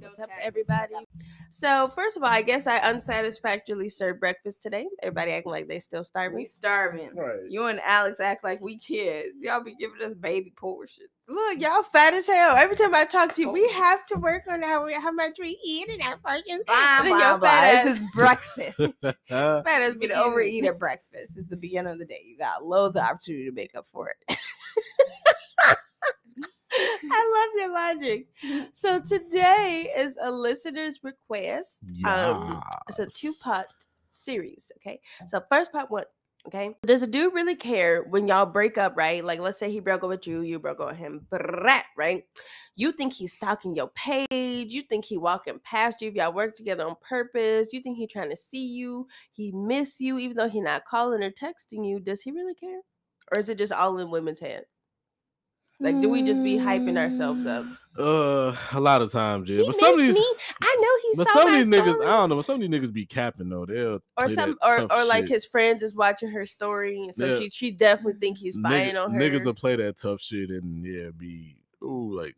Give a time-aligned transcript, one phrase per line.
[0.00, 0.94] What's up, everybody?
[1.50, 4.86] So, first of all, I guess I unsatisfactorily served breakfast today.
[5.02, 6.36] Everybody acting like they still starving.
[6.36, 7.10] We starving.
[7.12, 7.40] starving.
[7.42, 7.50] Right.
[7.50, 9.38] You and Alex act like we kids.
[9.40, 11.08] Y'all be giving us baby portions.
[11.26, 12.54] Look, y'all fat as hell.
[12.56, 15.36] Every time I talk to you, we have to work on how we, how much
[15.40, 16.62] we eat and our portions.
[16.68, 17.80] Bye, And then bye, your bye.
[17.84, 18.80] This is breakfast.
[19.28, 21.36] Fat as You can be overeat at breakfast.
[21.36, 22.22] It's the beginning of the day.
[22.24, 24.38] You got loads of opportunity to make up for it.
[27.10, 28.26] I love your logic.
[28.74, 31.82] So today is a listener's request.
[32.04, 33.66] Um, it's a two part
[34.10, 34.70] series.
[34.78, 35.00] Okay.
[35.28, 36.04] So first part one.
[36.46, 36.74] Okay.
[36.86, 39.22] Does a dude really care when y'all break up, right?
[39.22, 41.26] Like, let's say he broke up with you, you broke up with him,
[41.96, 42.22] right?
[42.74, 44.72] You think he's stalking your page.
[44.72, 47.68] You think he walking past you if y'all work together on purpose.
[47.72, 49.08] You think he trying to see you.
[49.32, 52.00] He miss you, even though he not calling or texting you.
[52.00, 52.80] Does he really care?
[53.34, 54.64] Or is it just all in women's head?
[55.80, 57.64] Like, do we just be hyping ourselves up?
[57.96, 59.60] Uh, a lot of times, yeah.
[59.60, 60.34] He but some of these, me.
[60.62, 62.06] I know he but saw some of my these niggas, story.
[62.06, 62.36] I don't know.
[62.36, 63.66] But some of these niggas be capping though.
[63.66, 65.30] They'll or some or, or like shit.
[65.30, 67.38] his friends is watching her story and so Yeah.
[67.40, 70.50] she she definitely think he's spying Nigga- on her Niggas will play that tough shit
[70.50, 72.36] and yeah, be ooh like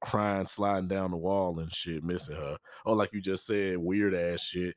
[0.00, 2.56] crying, sliding down the wall and shit, missing her.
[2.86, 4.74] Or like you just said, weird ass shit.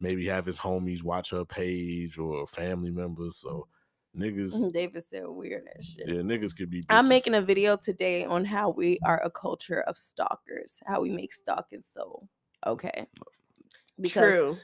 [0.00, 3.36] Maybe have his homies watch her page or family members.
[3.36, 3.68] So
[4.16, 6.08] niggas, David said weird as shit.
[6.08, 6.82] yeah, niggas could be.
[6.88, 11.10] I'm making a video today on how we are a culture of stalkers, how we
[11.10, 12.26] make stalking so
[12.66, 13.06] okay.
[14.00, 14.58] Because true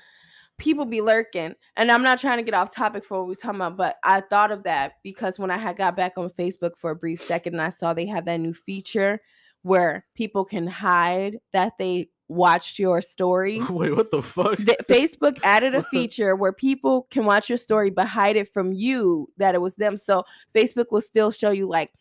[0.59, 3.37] people be lurking, and I'm not trying to get off topic for what we are
[3.37, 6.77] talking about, but I thought of that because when I had got back on Facebook
[6.77, 9.21] for a brief second and I saw they have that new feature
[9.63, 13.61] where people can hide that they watched your story.
[13.71, 14.59] Wait, what the fuck?
[14.89, 19.29] Facebook added a feature where people can watch your story but hide it from you
[19.39, 19.97] that it was them.
[19.97, 21.93] So Facebook will still show you like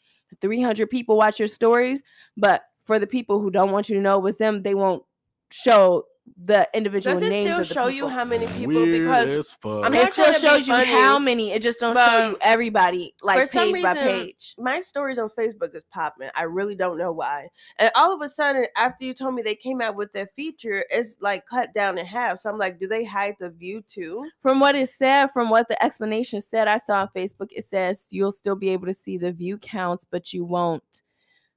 [0.41, 2.03] 300 people watch your stories,
[2.35, 5.03] but for the people who don't want you to know it was them, they won't
[5.51, 6.03] show
[6.35, 7.47] the individual does it names.
[7.47, 9.85] still of the show you how many people Weird because as fuck.
[9.85, 11.51] I'm It not still trying to be shows you funny, how many.
[11.51, 14.55] It just don't show you everybody like for some page by page.
[14.57, 16.29] my stories on Facebook is popping.
[16.35, 17.47] I really don't know why.
[17.79, 20.83] And all of a sudden, after you told me they came out with that feature,
[20.89, 22.39] it's like cut down in half.
[22.39, 24.27] So I'm like, do they hide the view too?
[24.41, 28.07] From what it said, from what the explanation said, I saw on Facebook, it says
[28.11, 31.01] you'll still be able to see the view counts, but you won't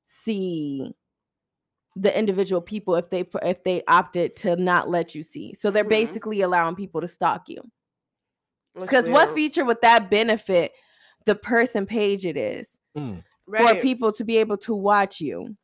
[0.04, 0.94] see
[1.96, 5.54] the individual people if they if they opted to not let you see.
[5.54, 5.88] So they're Mhm.
[5.88, 7.62] basically allowing people to stalk you.
[8.74, 10.72] Because what feature would that benefit
[11.26, 13.82] the person page it is Mm, for right?
[13.82, 15.56] people to be able to watch you?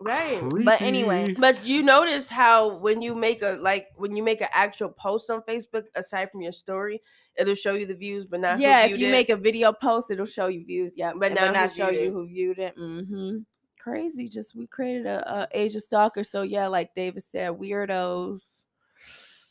[0.00, 0.40] right.
[0.64, 1.34] But anyway.
[1.38, 5.30] But you noticed how when you make a like when you make an actual post
[5.30, 7.00] on Facebook, aside from your story,
[7.36, 9.10] it'll show you the views, but not who yeah, if you it.
[9.10, 10.94] make a video post, it'll show you views.
[10.96, 12.76] Yeah, But but, not not show viewed you who viewed it.
[12.76, 13.38] Mm-hmm.
[13.88, 14.28] Crazy.
[14.28, 16.22] Just we created a, a age of stalker.
[16.24, 18.40] So yeah, like David said, weirdos.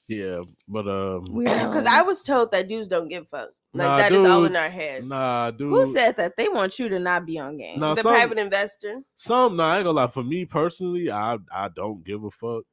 [0.08, 3.50] yeah, but um, because I was told that dudes don't give a fuck.
[3.74, 5.04] Like nah, that is all in our head.
[5.06, 5.70] Nah, dude.
[5.70, 6.38] Who said that?
[6.38, 7.80] They want you to not be on game.
[7.80, 9.02] Nah, the some- private investor.
[9.16, 10.08] Some, nah, I ain't gonna lie.
[10.08, 12.64] For me personally, I I don't give a fuck.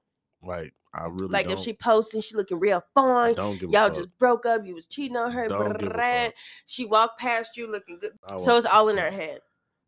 [0.43, 1.59] Like I really Like don't.
[1.59, 3.35] if she posting, she looking real I fine.
[3.35, 3.97] don't give a Y'all fuck.
[3.97, 4.65] just broke up.
[4.65, 5.49] You was cheating on her.
[5.49, 5.95] Don't give a
[6.27, 6.35] fuck.
[6.67, 8.13] She walked past you looking good.
[8.45, 9.07] So it's all in fuck.
[9.07, 9.41] our head.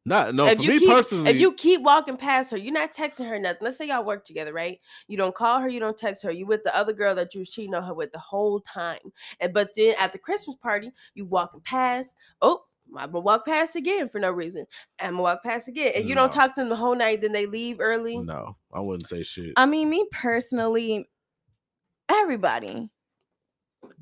[0.07, 0.47] Not no.
[0.47, 3.29] if for you me keep personally, if you keep walking past her, you're not texting
[3.29, 3.59] her nothing.
[3.61, 4.79] Let's say y'all work together, right?
[5.09, 6.31] You don't call her, you don't text her.
[6.31, 9.01] You with the other girl that you was cheating on her with the whole time.
[9.41, 12.15] And but then at the Christmas party, you walking past.
[12.41, 12.63] Oh,
[12.97, 14.65] I'm gonna walk past again for no reason.
[15.01, 17.21] I'm gonna walk past again, and you don't talk to them the whole night.
[17.21, 18.17] Then they leave early.
[18.19, 19.55] no, I wouldn't say shit.
[19.57, 21.09] I mean, me personally,
[22.09, 22.91] everybody.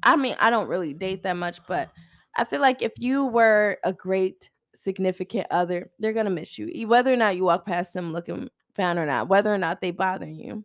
[0.03, 1.91] I mean, I don't really date that much, but
[2.37, 6.87] I feel like if you were a great significant other, they're gonna miss you.
[6.89, 9.91] Whether or not you walk past them looking fine or not, whether or not they
[9.91, 10.65] bother you,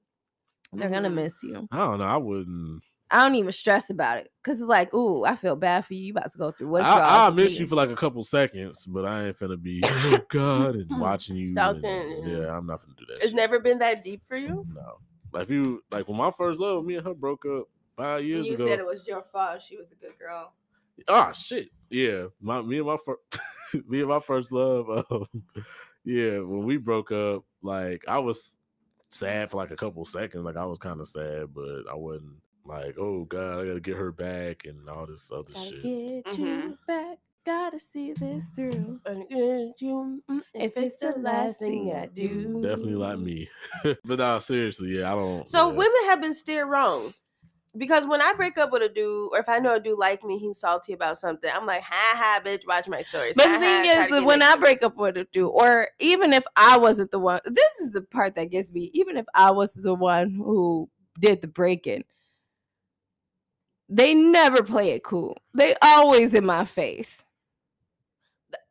[0.74, 1.16] they're gonna Mhm.
[1.16, 1.68] miss you.
[1.72, 2.06] I don't know.
[2.06, 2.84] I wouldn't.
[3.12, 6.02] I don't even stress about it because it's like, ooh, I feel bad for you.
[6.06, 7.02] You about to go through I, withdrawals.
[7.02, 10.76] I'll miss you for like a couple seconds, but I ain't finna be oh god
[10.76, 11.56] and watching you.
[11.60, 13.16] and- yeah, I'm not finna do that.
[13.16, 13.36] It's shit.
[13.36, 14.64] never been that deep for you.
[14.72, 15.00] No,
[15.34, 17.64] like if you like when my first love, me and her broke up
[17.98, 18.64] five years You ago.
[18.66, 19.64] You said it was your fault.
[19.64, 20.54] She was a good girl.
[21.08, 21.70] Oh shit.
[21.90, 22.26] Yeah.
[22.40, 23.22] My me and my first
[23.88, 24.90] me and my first love.
[25.12, 25.26] Um,
[26.06, 28.60] yeah, when we broke up, like I was
[29.10, 30.44] sad for like a couple seconds.
[30.46, 32.36] Like I was kind of sad, but I wasn't
[32.66, 35.82] like, oh god, I gotta get her back and all this other Gotta shit.
[35.84, 36.78] get you Mhm.
[36.88, 37.18] back.
[37.46, 39.00] Gotta see this through.
[39.06, 42.60] And if you- mm, If it's the last thing I do.
[42.62, 43.50] Definitely not me.
[44.06, 45.76] but nah, seriously, yeah, I don't So yeah.
[45.78, 47.14] women have been steered wrong.
[47.78, 50.24] Because when I break up with a dude, or if I know a dude like
[50.24, 51.50] me, he's salty about something.
[51.54, 53.36] I'm like, ha ha, bitch, watch my stories.
[53.36, 55.88] But Ha, the thing ha, is that when I break up with a dude, or
[56.00, 58.90] even if I wasn't the one, this is the part that gets me.
[58.94, 60.90] Even if I was the one who
[61.20, 62.06] did the breaking,
[63.88, 65.38] they never play it cool.
[65.54, 67.24] They always in my face.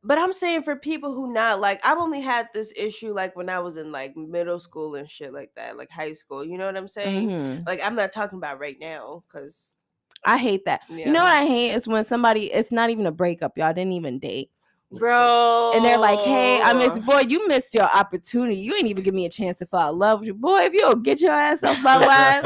[0.05, 3.49] But I'm saying for people who not like, I've only had this issue like when
[3.49, 6.45] I was in like middle school and shit like that, like high school.
[6.45, 7.29] You know what I'm saying?
[7.29, 7.67] Mhm.
[7.67, 9.77] Like I'm not talking about right now because
[10.25, 10.83] I hate that.
[10.89, 11.07] yeah.
[11.07, 12.53] You know what I hate is when somebody.
[12.53, 13.59] It's not even a breakup.
[13.59, 14.51] Y'all didn't even date.
[14.91, 15.73] bro.
[15.75, 18.57] and they're like, "Hey, I miss boy, you missed your opportunity.
[18.57, 20.61] You ain't even give me a chance to fall in love with you, boy.
[20.61, 22.43] If you don't get your ass off my line."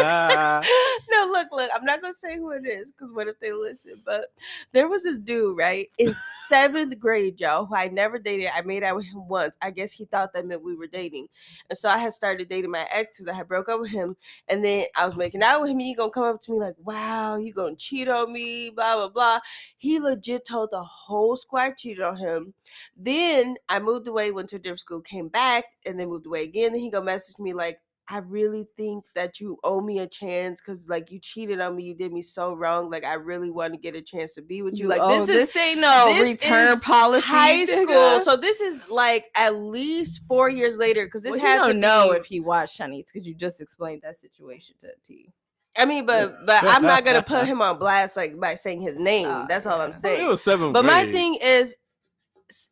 [1.26, 1.70] No, look, look.
[1.74, 3.94] I'm not gonna say who it is because what if they listen?
[4.04, 4.26] But
[4.72, 6.12] there was this dude, right, in
[6.48, 8.50] seventh grade, y'all, who I never dated.
[8.54, 9.56] I made out with him once.
[9.62, 11.28] I guess he thought that meant we were dating,
[11.70, 14.16] and so I had started dating my ex because I had broke up with him,
[14.48, 15.78] and then I was making out with him.
[15.78, 19.08] He gonna come up to me like, "Wow, you gonna cheat on me?" Blah blah
[19.08, 19.38] blah.
[19.78, 22.54] He legit told the whole squad cheated on him.
[22.96, 26.44] Then I moved away, went to a different school, came back, and then moved away
[26.44, 26.72] again.
[26.72, 30.60] Then he go message me like, I really think that you owe me a chance
[30.60, 32.90] because like you cheated on me, you did me so wrong.
[32.90, 34.88] Like I really want to get a chance to be with you.
[34.88, 37.26] Like oh, this is this ain't no this return is policy.
[37.26, 38.22] high school, nigga.
[38.22, 41.68] so this is like at least four years later because this Well, had you to
[41.72, 45.32] don't know be- if he watched Shanice because you just explained that situation to T.
[45.76, 48.98] I mean, but but I'm not gonna put him on blast like by saying his
[48.98, 49.28] name.
[49.28, 50.24] Oh, That's all I'm saying.
[50.24, 50.72] It was seven.
[50.72, 51.76] But my thing is,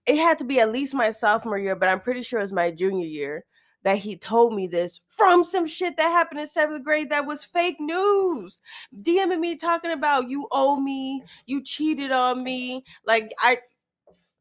[0.07, 2.71] it had to be at least my sophomore year, but I'm pretty sure it's my
[2.71, 3.45] junior year
[3.83, 7.45] that he told me this from some shit that happened in seventh grade that was
[7.45, 8.61] fake news.
[9.03, 12.85] DMing me talking about you owe me, you cheated on me.
[13.07, 13.59] Like I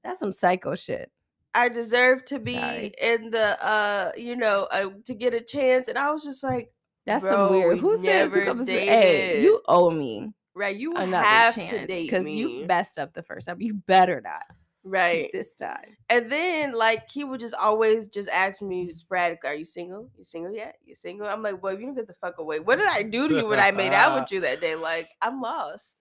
[0.04, 1.12] That's some psycho shit.
[1.56, 2.94] I deserve to be Sorry.
[3.02, 5.88] in the uh, you know, uh, to get a chance.
[5.88, 6.72] And I was just like,
[7.06, 7.80] That's Bro, some weird.
[7.80, 11.88] Who says who comes to hey, you owe me right, you another have to chance
[11.88, 13.62] date because you messed up the first time.
[13.62, 14.44] You better not.
[14.90, 15.30] Right.
[15.34, 15.98] this time.
[16.10, 20.10] And then like he would just always just ask me sporadically, "Are you single?
[20.18, 20.76] You single yet?
[20.86, 22.60] You single?" I'm like, "Boy, you don't get the fuck away.
[22.60, 24.76] What did I do to you when I made out with you that day?
[24.76, 25.98] Like, I'm lost.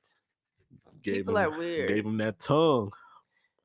[1.02, 1.88] gave people him, are weird.
[1.88, 2.93] Gave him that tongue.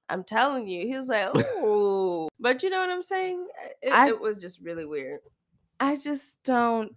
[0.10, 3.48] I'm telling you." He was like, "Oh," but you know what I'm saying?
[3.82, 5.20] It, I- it was just really weird.
[5.80, 6.96] I just don't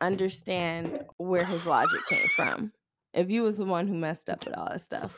[0.00, 2.72] understand where his logic came from.
[3.12, 5.14] If you was the one who messed up with all this stuff.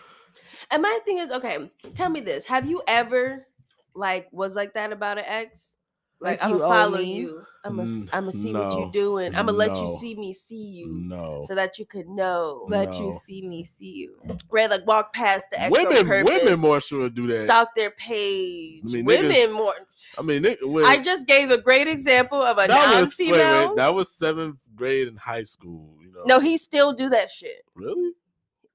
[0.70, 3.46] And my thing is, okay, tell me this: Have you ever
[3.94, 5.72] like was like that about an ex?
[6.18, 7.14] Like, Like, I'm you gonna owe follow me?
[7.16, 7.42] you.
[7.62, 9.34] I'm gonna Mm, I'm gonna see what no, you doing.
[9.34, 10.90] I'm gonna let you no, see me see you.
[11.04, 11.42] No.
[11.46, 13.20] So that you could know, Let you No.
[13.24, 14.16] see me see you.
[14.50, 14.70] right?
[14.70, 17.42] Like walk past the ex on Women, purpose, women more sure do that.
[17.42, 18.82] stalk their page.
[18.86, 19.74] I mean, women niggas- more.
[20.18, 23.32] I mean, they, wait, I just gave a great example of a that was non-female.
[23.60, 25.98] wait, wait, that was seventh grade in high school.
[26.00, 26.22] You know?
[26.24, 27.62] no, he still do that shit.
[27.74, 28.12] really.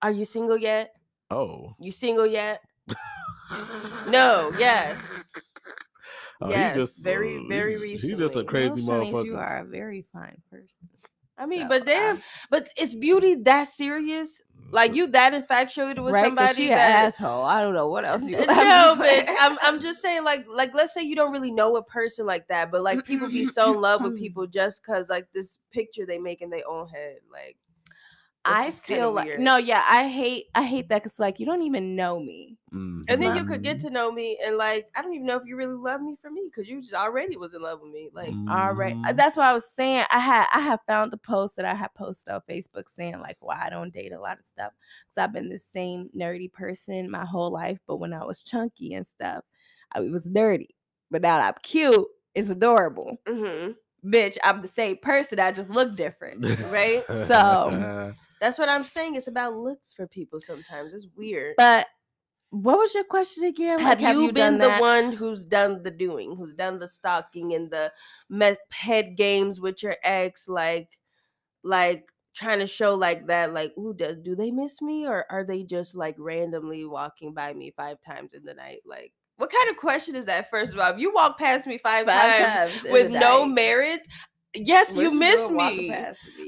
[0.03, 0.93] Are you single yet?
[1.31, 2.61] Oh, You single yet?
[4.07, 4.53] no.
[4.57, 5.33] Yes.
[6.43, 9.25] Oh, Yes, just very, uh, very he- He just a crazy well, Shanice, motherfucker.
[9.25, 10.89] you are a very fine person.
[11.37, 12.19] I mean, So, but damn, uh,
[12.49, 14.41] but is beauty that serious?
[14.71, 16.21] Like you that infatuated with right?
[16.21, 17.43] 'Cause somebody she an that asshole.
[17.43, 18.37] I don't know what else you.
[18.37, 21.75] N- no, but I'm I'm just saying like like let's say you don't really know
[21.75, 25.09] a person like that, but like people be so in love with people just cause
[25.09, 27.17] like this picture they make in their own head.
[27.31, 27.70] Like it's
[28.45, 29.39] I just feel like weird.
[29.39, 32.57] no, yeah, I hate I hate that because like you don't even know me.
[32.73, 33.03] Mhm.
[33.09, 35.43] and then you could get to know me and like I don't even know if
[35.45, 38.09] you really love me for me because you just already was in love with me.
[38.13, 40.05] Like All right, that's what I was saying.
[40.09, 43.37] I had I have found the post that I had posted on Facebook saying like
[43.41, 44.71] why I don't date a lot of stuff
[45.09, 48.93] because I've been the same nerdy person my whole life, but when I was chunky
[48.93, 49.43] and stuff,
[49.91, 50.69] I was nerdy.
[51.11, 53.17] But now that I'm cute, it's adorable.
[53.27, 53.75] mhm.
[54.03, 55.39] Bitch, I'm the same person.
[55.39, 56.43] I just look different.
[56.71, 57.03] right?
[57.27, 59.15] So- that's what I'm saying.
[59.15, 60.93] It's about looks for people sometimes.
[60.93, 61.53] It's weird.
[61.57, 61.87] But
[62.49, 63.81] what was your question again?
[63.81, 64.81] Like, have, you, been the that?
[64.81, 67.93] one who's done the doing, who's done the stalking and the
[68.29, 70.99] me- head games with your ex, like,
[71.63, 75.45] like trying to show like that, like, ooh, does do they miss me or are
[75.45, 78.81] they just like randomly walking by me five times in the night?
[78.85, 80.49] Like, what kind of question is that?
[80.49, 83.53] First of all, if you walk past me five, Five times, times with no night.
[83.53, 84.07] merit,
[84.53, 85.89] yes, What you miss me.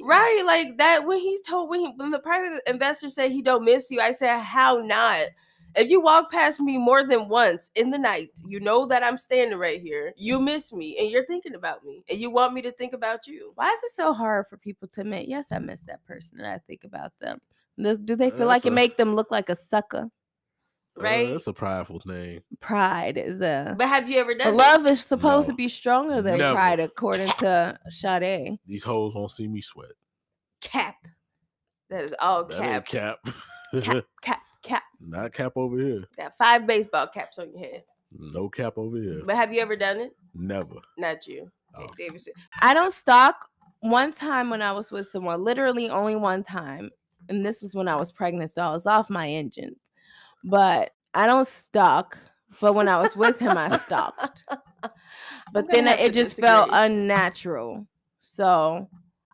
[0.04, 3.66] Right, like that when he's told when, he, when the private investor said he don't
[3.66, 5.28] miss you, I said how not.
[5.76, 9.18] If you walk past me more than once in the night, you know that I'm
[9.18, 10.14] standing right here.
[10.16, 13.26] You miss me, and you're thinking about me, and you want me to think about
[13.26, 13.54] you.
[13.56, 16.48] Why is it so hard for people to admit, yes, I miss that person and
[16.48, 17.42] I think about them?
[17.82, 20.10] Does, do they feel like that's it make them look like a sucker?
[21.00, 21.30] Uh, right?
[21.32, 22.42] that's a prideful thing.
[22.60, 23.76] Pride is a.
[23.78, 24.54] But have you ever done?
[24.54, 24.58] it?
[24.58, 26.54] love is supposed to be stronger than Never.
[26.56, 28.58] pride, according to Sade.
[28.68, 29.92] These hoes won't see me sweat.
[30.62, 30.96] cap.
[31.90, 33.18] That is all That ain't cap.
[33.24, 33.36] cap.
[33.84, 34.84] Cap, cap, cap.
[35.00, 36.04] Not cap over here.
[36.18, 37.84] Got five baseball caps on your head.
[38.18, 39.22] No cap over here.
[39.26, 40.16] But have you ever done it?
[40.36, 40.76] Never.
[40.98, 41.52] Not you.
[41.76, 41.94] Okay, Oh.
[41.98, 42.22] David
[42.62, 43.50] I don't stalk.
[43.80, 46.90] One time when I was with someone, literally only one time,
[47.30, 49.78] and this was when I was pregnant, so I was off my engines.
[50.44, 52.18] But I don't stalk.
[52.62, 54.44] But when I was with him, I stalked.
[55.52, 57.86] But then it to just felt unnatural.
[58.22, 58.90] So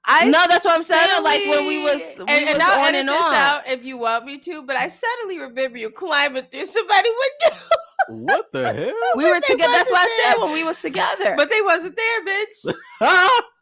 [0.05, 2.61] I No, that's what I'm saying, like, when we was- subtly- we and, was and
[2.61, 3.33] I'll on edit and this on.
[3.35, 7.09] out if you want me to, but I suddenly remember you climbing through somebody
[8.09, 8.93] window, What the hell?
[9.15, 9.71] we were But they together.
[9.73, 11.35] That's what I said when we was together.
[11.37, 12.73] but they wasn't there, bitch.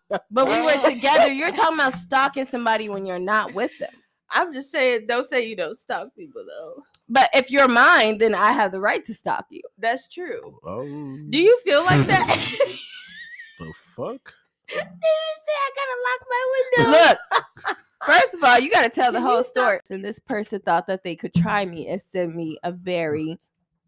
[0.31, 1.31] But we were together.
[1.31, 3.91] You're talking about stalking somebody when you're not with them.
[4.31, 6.81] I'm just saying, don't say you don't stalk people though.
[7.09, 9.61] But if you're mine, then I have the right to stalk you.
[9.77, 10.59] That's true.
[10.63, 12.27] Oh, Do you feel like that?
[13.59, 14.33] the fuck?
[14.67, 16.91] David said I gotta lock my window.
[16.91, 19.79] Look, first of all, you got to tell the Can whole story.
[19.89, 23.39] And this person thought that they could try me and send me a very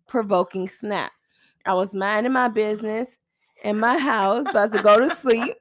[0.08, 1.12] provoking snap.
[1.66, 3.10] I was minding my business
[3.64, 5.58] in my house, about to go to sleep.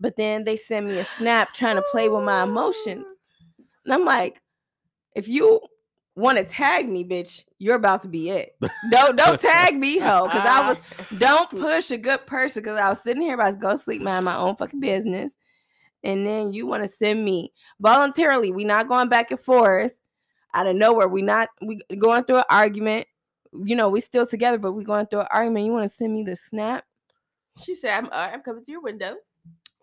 [0.00, 3.06] But then they send me a snap trying to play with my emotions.
[3.84, 4.42] And I'm like,
[5.14, 5.60] if you
[6.18, 8.56] want to tag me, bitch, you're about to be it.
[8.90, 10.80] Don't don't tag me, ho, because I was
[11.18, 14.24] don't push a good person because I was sitting here about to go sleep, mind
[14.24, 15.32] my own fucking business.
[16.04, 18.50] And then you want to send me voluntarily.
[18.50, 19.98] We not going back and forth
[20.54, 21.08] out of nowhere.
[21.08, 23.06] We not we going through an argument.
[23.52, 25.66] You know, we still together, but we going through an argument.
[25.66, 26.84] You want to send me the snap?
[27.62, 29.16] She said, "I'm uh, I'm coming through your window."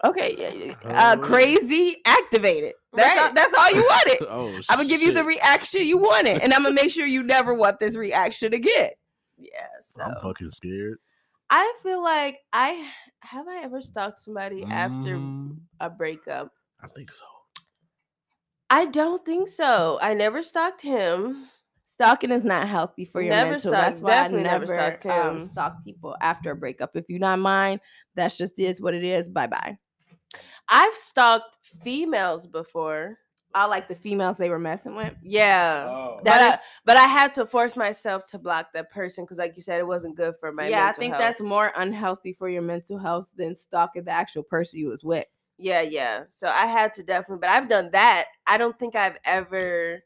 [0.03, 1.21] Okay, yeah, yeah, uh, Oh.
[1.21, 2.73] crazy, activated.
[2.93, 3.35] That's all, Right.
[3.35, 4.27] that's all you wanted.
[4.29, 7.23] oh, I'm gonna give you the reaction you wanted, and I'm gonna make sure you
[7.23, 8.91] never want this reaction again.
[9.37, 9.67] Yeah.
[9.81, 10.97] So I'm fucking scared.
[11.49, 12.87] I feel like I
[13.21, 16.51] have I ever stalked somebody after Mm, a breakup.
[16.81, 17.25] I think so.
[18.69, 19.99] I don't think so.
[20.01, 21.47] I never stalked him.
[21.87, 23.71] Stalking is not healthy for your Never mental.
[23.71, 26.95] stalk- That's why I never never, stalked um, stalk people after a breakup.
[26.95, 27.79] If you're not mine,
[28.15, 29.29] that's just is what it is.
[29.29, 29.77] Bye bye.
[30.67, 33.17] I've stalked females before.
[33.53, 35.13] I like the females they were messing with.
[35.23, 35.85] Yeah.
[35.89, 36.17] Oh.
[36.17, 39.53] But, That I, but I had to force myself to block that person because, like
[39.55, 40.67] you said, it wasn't good for my.
[40.67, 41.23] yeah, I think health.
[41.23, 45.25] that's more unhealthy for your mental health than stalking the actual person you was with.
[45.57, 46.23] Yeah, yeah.
[46.27, 48.25] So I had to definitely, but I've done that.
[48.45, 50.03] I don't think I've ever,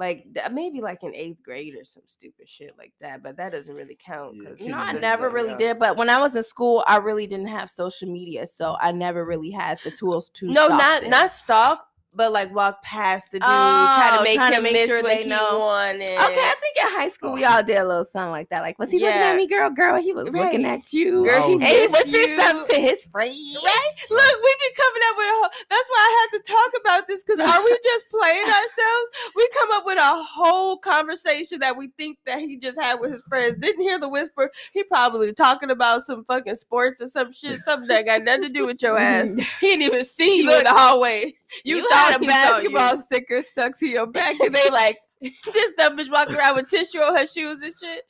[0.00, 3.22] like, maybe like in eighth grade or some stupid shit like that.
[3.22, 5.98] But that doesn't really count Yeah, because You know, I never so really did, but
[5.98, 9.50] when I was in school, I really didn't have social media, so I never really
[9.50, 10.46] had the tools to.
[10.46, 14.50] no, not not stalk, but like walk past the dude, try Oh, to make trying
[14.52, 15.58] to him make miss sure what they he know.
[15.60, 16.02] wanted.
[16.02, 18.62] Okay, I think in high school we all did a little something like that.
[18.62, 19.70] Like, was he looking at me, girl?
[19.70, 21.24] Girl, he was looking at you.
[21.24, 22.40] Girl, oh, he Oh, and he whispered you.
[22.40, 23.30] something to his friend.
[23.30, 23.90] Right?
[24.10, 25.50] Look, we've been coming up with a whole.
[25.70, 29.10] That's why I had to talk about this because are we just playing ourselves?
[29.36, 33.12] We come up with a whole conversation that we think that he just had with
[33.12, 33.56] his friends.
[33.60, 34.50] Didn't hear the whisper.
[34.72, 38.48] He probably talking about some fucking sports or some shit, something that got nothing to
[38.48, 39.34] do with your ass.
[39.60, 41.34] He didn't even see you in the hallway.
[41.64, 42.70] You, You, had thought a he saw you.
[42.76, 46.70] basketball sticker stuck to your back, and they like, this dumb bitch walking around with
[46.70, 48.04] tissue on her shoes and shit.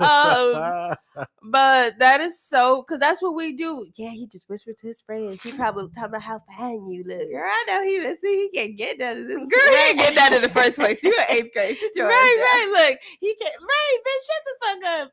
[0.00, 0.94] Um,
[1.42, 3.86] But that is so because that's what we do.
[3.96, 5.42] Yeah, he just whispered to his friends.
[5.42, 7.18] He probably talking about how fine you look.
[7.30, 8.16] girl, I know he was.
[8.22, 9.36] He can't get none of this.
[9.38, 9.78] Girl, Right.
[9.82, 11.02] he ain't get that in the first place.
[11.02, 11.76] You in eighth grade.
[11.76, 12.88] Sit your right, ass right.
[12.90, 14.26] Look, he can't right, bitch.
[14.26, 15.12] Shut the fuck up.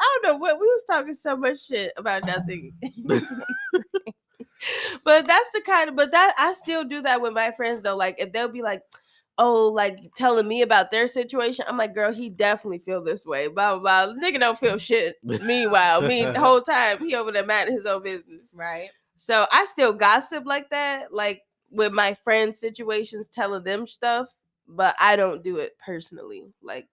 [0.00, 2.72] I don't know what we was talking so much shit about nothing.
[5.04, 7.96] but that's the kind of but that I still do that with my friends though.
[7.96, 8.82] Like if they'll be like,
[9.38, 13.48] oh, like telling me about their situation, I'm like, girl, he definitely feel this way.
[13.48, 14.14] Blah blah blah.
[14.14, 15.16] Nigga don't feel shit.
[15.22, 18.52] Meanwhile, me the whole time he over there mad at his own business.
[18.54, 18.90] Right.
[19.18, 24.28] So I still gossip like that, like with my friends' situations, telling them stuff,
[24.68, 26.44] but I don't do it personally.
[26.62, 26.86] Like,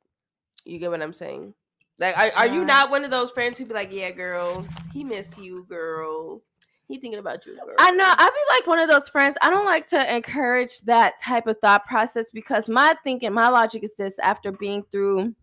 [0.66, 1.54] you get what I'm saying?
[2.00, 5.04] Like, are, are you not one of those friends who be like, yeah, girl, he
[5.04, 6.42] miss you, girl.
[6.88, 7.74] He thinking about you, girl.
[7.80, 8.04] I know.
[8.06, 9.38] I be like one of those friends.
[9.42, 13.84] I don't like to encourage that type of thought process because my thinking, my logic
[13.84, 15.34] is this after being through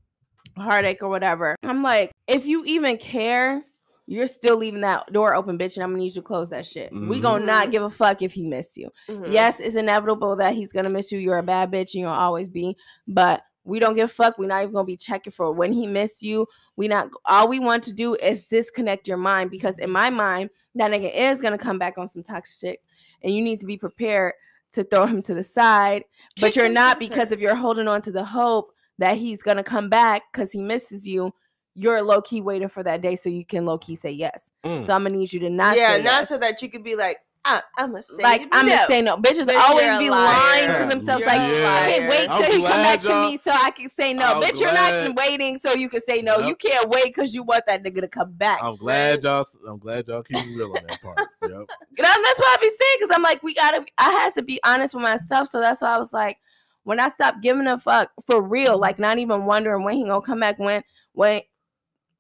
[0.56, 1.56] heartache or whatever.
[1.62, 3.62] I'm like, if you even care,
[4.06, 6.66] you're still leaving that door open, bitch, and I'm gonna need you to close that
[6.66, 6.92] shit.
[6.92, 7.70] We gonna not Mhm.
[7.70, 8.90] give a fuck if he miss you.
[9.08, 9.32] Mhm.
[9.32, 11.18] Yes, it's inevitable that he's gonna miss you.
[11.18, 14.38] You're a bad bitch and you'll always be, but we don't give a fuck.
[14.38, 16.46] We're not even gonna be checking for when he missed you.
[16.76, 20.50] We not all we want to do is disconnect your mind because in my mind,
[20.74, 22.80] that nigga is gonna come back on some toxic shit,
[23.22, 24.32] and you need to be prepared
[24.72, 26.04] to throw him to the side.
[26.40, 29.88] But you're not because if you're holding on to the hope that he's gonna come
[29.88, 31.34] back because he misses you.
[31.74, 34.50] You're low key waiting for that day so you can low key say yes.
[34.64, 34.84] Mm.
[34.84, 36.28] So I'm gonna need you to not yeah, not yes.
[36.28, 38.74] so that you could be like, I, I'm gonna say like I'm no.
[38.76, 39.16] gonna say no.
[39.16, 41.20] Bitches Bitch, always be lying to themselves.
[41.20, 43.50] You're like, a I can't wait I'm till he come back to y'all- me so
[43.50, 44.26] I can say no.
[44.26, 46.36] I'm Bitch, you're glad- not waiting so you can say no.
[46.38, 46.48] Yep.
[46.48, 48.62] You can't wait because you want that nigga to come back.
[48.62, 49.46] I'm glad y'all.
[49.66, 51.18] I'm glad y'all keep real on that part.
[51.18, 51.28] Yep.
[51.42, 51.66] You know,
[51.98, 53.86] that's why I be saying because I'm like, we gotta.
[53.96, 56.36] I had to be honest with myself, so that's why I was like,
[56.84, 60.20] when I stopped giving a fuck for real, like not even wondering when he gonna
[60.20, 60.82] come back, when
[61.12, 61.40] when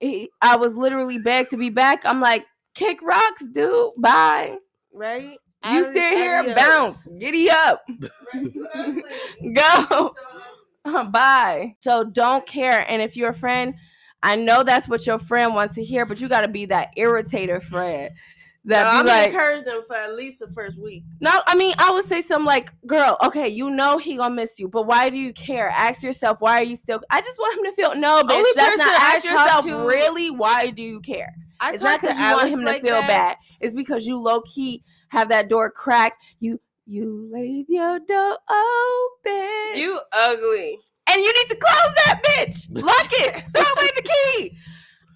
[0.00, 2.06] he, I was literally begged to be back.
[2.06, 3.92] I'm like, kick rocks, dude.
[3.98, 4.56] Bye.
[4.92, 5.38] Right?
[5.64, 6.38] You Adi- still here?
[6.40, 6.56] adios.
[6.56, 7.06] Bounce.
[7.18, 7.82] Giddy up.
[9.54, 10.14] Go.
[11.10, 11.76] Bye.
[11.80, 12.84] So don't care.
[12.90, 13.74] And if you're a friend,
[14.22, 16.90] I know that's what your friend wants to hear, but you got to be that
[16.96, 18.10] irritator friend.
[18.62, 21.02] No, That I'm be like, encourage them for at least the first week.
[21.20, 24.58] no, I mean, I would say something like, girl, okay, you know he gonna miss
[24.58, 25.70] you, but why do you care?
[25.70, 27.00] Ask yourself, why are you still?
[27.08, 30.30] I just want him to feel, no, bitch, Only that's not, ask yourself, to- really,
[30.30, 31.32] why do you care?
[31.60, 33.08] I it's not to because you want him like to feel that.
[33.08, 33.36] bad.
[33.60, 36.18] It's because you low key have that door cracked.
[36.40, 39.76] You you leave your door open.
[39.76, 40.78] You ugly.
[41.08, 42.66] and you need to close that bitch.
[42.82, 43.44] Lock it.
[43.54, 44.56] Throw away the key.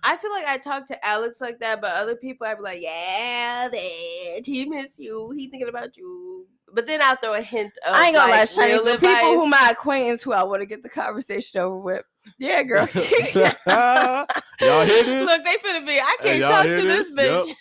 [0.06, 2.82] I feel like I talk to Alex like that, but other people I'd be like,
[2.82, 5.30] yeah, bitch, he miss you.
[5.30, 6.46] He thinking about you.
[6.74, 8.78] But then I'll throw a hint of I ain't gonna like, lie, Shiny.
[8.90, 12.02] The people who my acquaintance who I want to get the conversation over with.
[12.38, 12.88] Yeah, girl.
[12.94, 14.26] y'all
[14.86, 15.26] hear this?
[15.26, 16.00] Look, they finna be.
[16.00, 17.16] I can't y'all talk to this, this?
[17.16, 17.46] bitch.
[17.48, 17.56] Yep.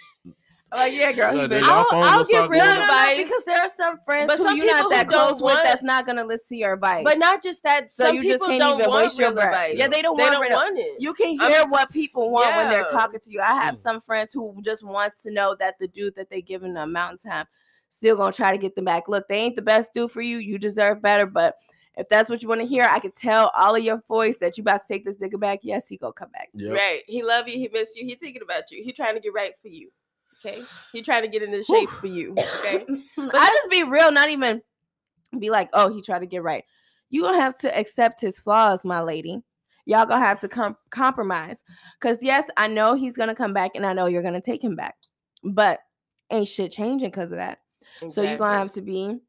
[0.71, 1.39] I'm like, yeah, girl.
[1.39, 2.77] He been- I'll- phones I'll give real going No, off.
[2.79, 3.17] no, no, advice.
[3.17, 5.53] because there are some friends But who some you're not that who don't close with
[5.53, 7.03] want- that's not gonna listen to your advice.
[7.03, 7.93] But not just that.
[7.93, 9.45] So some you just people can't don't even want waste your breath.
[9.53, 9.75] advice.
[9.77, 10.95] Yeah, they don't They want don't want it.
[10.99, 13.39] you can I'm- hear what people want when they're talking to you.
[13.41, 13.81] I have Mm.
[13.83, 16.91] some friends who just wants to know that the dude that they giving them a
[16.91, 17.45] mountain time
[17.93, 19.07] still gonna try to get them back.
[19.07, 20.37] Look, they ain't the best dude for you.
[20.37, 21.25] You deserve better.
[21.25, 21.55] But
[21.95, 24.57] if that's what you want to hear, I could tell all of your voice that
[24.57, 25.59] you about to take this nigga back.
[25.61, 26.49] Yes, he gonna come back.
[26.53, 26.73] Yep.
[26.73, 27.01] Right.
[27.07, 27.57] He love you.
[27.57, 28.05] He miss you.
[28.05, 28.83] He thinking about you.
[28.83, 29.91] He trying to get right for you.
[30.45, 30.61] Okay.
[30.91, 32.35] He trying to get into shape for you.
[32.59, 32.85] Okay.
[33.17, 34.61] I just be real, not even
[35.39, 36.63] be like, oh, he tried to get right.
[37.09, 39.41] You gonna have to accept his flaws, my lady.
[39.85, 41.63] Y'all gonna have to com- compromise.
[41.99, 44.75] Cause yes, I know he's gonna come back, and I know you're gonna take him
[44.75, 44.95] back,
[45.43, 45.79] but
[46.31, 47.59] ain't shit changing because of that.
[48.09, 49.19] So you're gonna have to be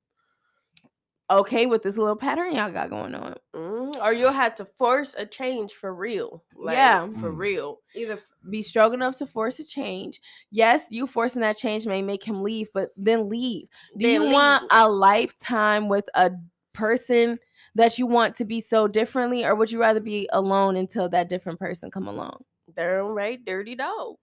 [1.31, 3.35] okay with this little pattern y'all got going on.
[3.55, 3.97] Mhm.
[4.03, 6.45] or you'll have to force a change for real.
[6.55, 7.07] Like, Yeah.
[7.21, 7.39] for Mm.
[7.39, 7.81] real.
[7.95, 8.19] Either
[8.51, 10.21] be strong enough to force a change.
[10.51, 13.69] Yes, you forcing that change may make him leave, but then leave.
[13.97, 16.33] Do Then you want a lifetime with a
[16.73, 17.39] person
[17.77, 21.29] that you want to be so differently, or would you rather be alone until that
[21.29, 22.45] different person come along?
[22.77, 24.17] Darn right, dirty dog.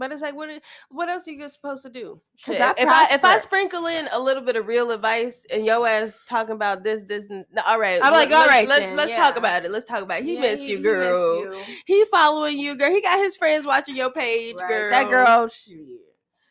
[0.00, 0.48] But it's like, what?
[0.88, 2.22] What else are you supposed to do?
[2.48, 5.84] I if I if I sprinkle in a little bit of real advice and yo
[5.84, 9.12] ass talking about this, this, and all right, I'm like, all right let's then, let's
[9.12, 9.70] talk about it.
[9.70, 10.24] Let's talk about it.
[10.24, 11.38] He Yeah, missed you, he girl.
[11.38, 11.62] you.
[11.84, 12.90] He following you, girl.
[12.90, 14.90] He got his friends watching your page, Right, girl.
[14.90, 15.76] That girl, shit.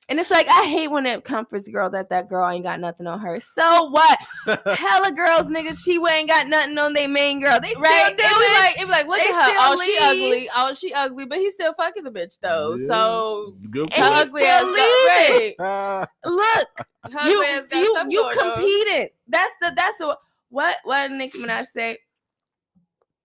[0.10, 2.80] And it's like I hate when it comforts a girl that that girl ain't got
[2.80, 3.40] nothing on her.
[3.40, 4.18] So what?
[4.66, 7.60] Hella girls, niggas, she ain't got nothing on they main girl.
[7.62, 8.16] They Right?
[8.18, 9.52] still do It be like, it be like, look They at her.
[9.52, 10.50] still Oh, she ugly.
[10.56, 12.76] Oh, she ugly, but he's still fucking the bitch though.
[12.76, 12.88] Yeah.
[12.88, 14.16] So Good And point.
[14.16, 15.54] ugly ass still got, leaving.
[15.60, 16.08] right.
[16.26, 16.68] Look,
[17.12, 19.12] Her you got you you competed.
[19.28, 20.18] That's the that's what
[20.50, 22.00] what what did Nicki Minaj say?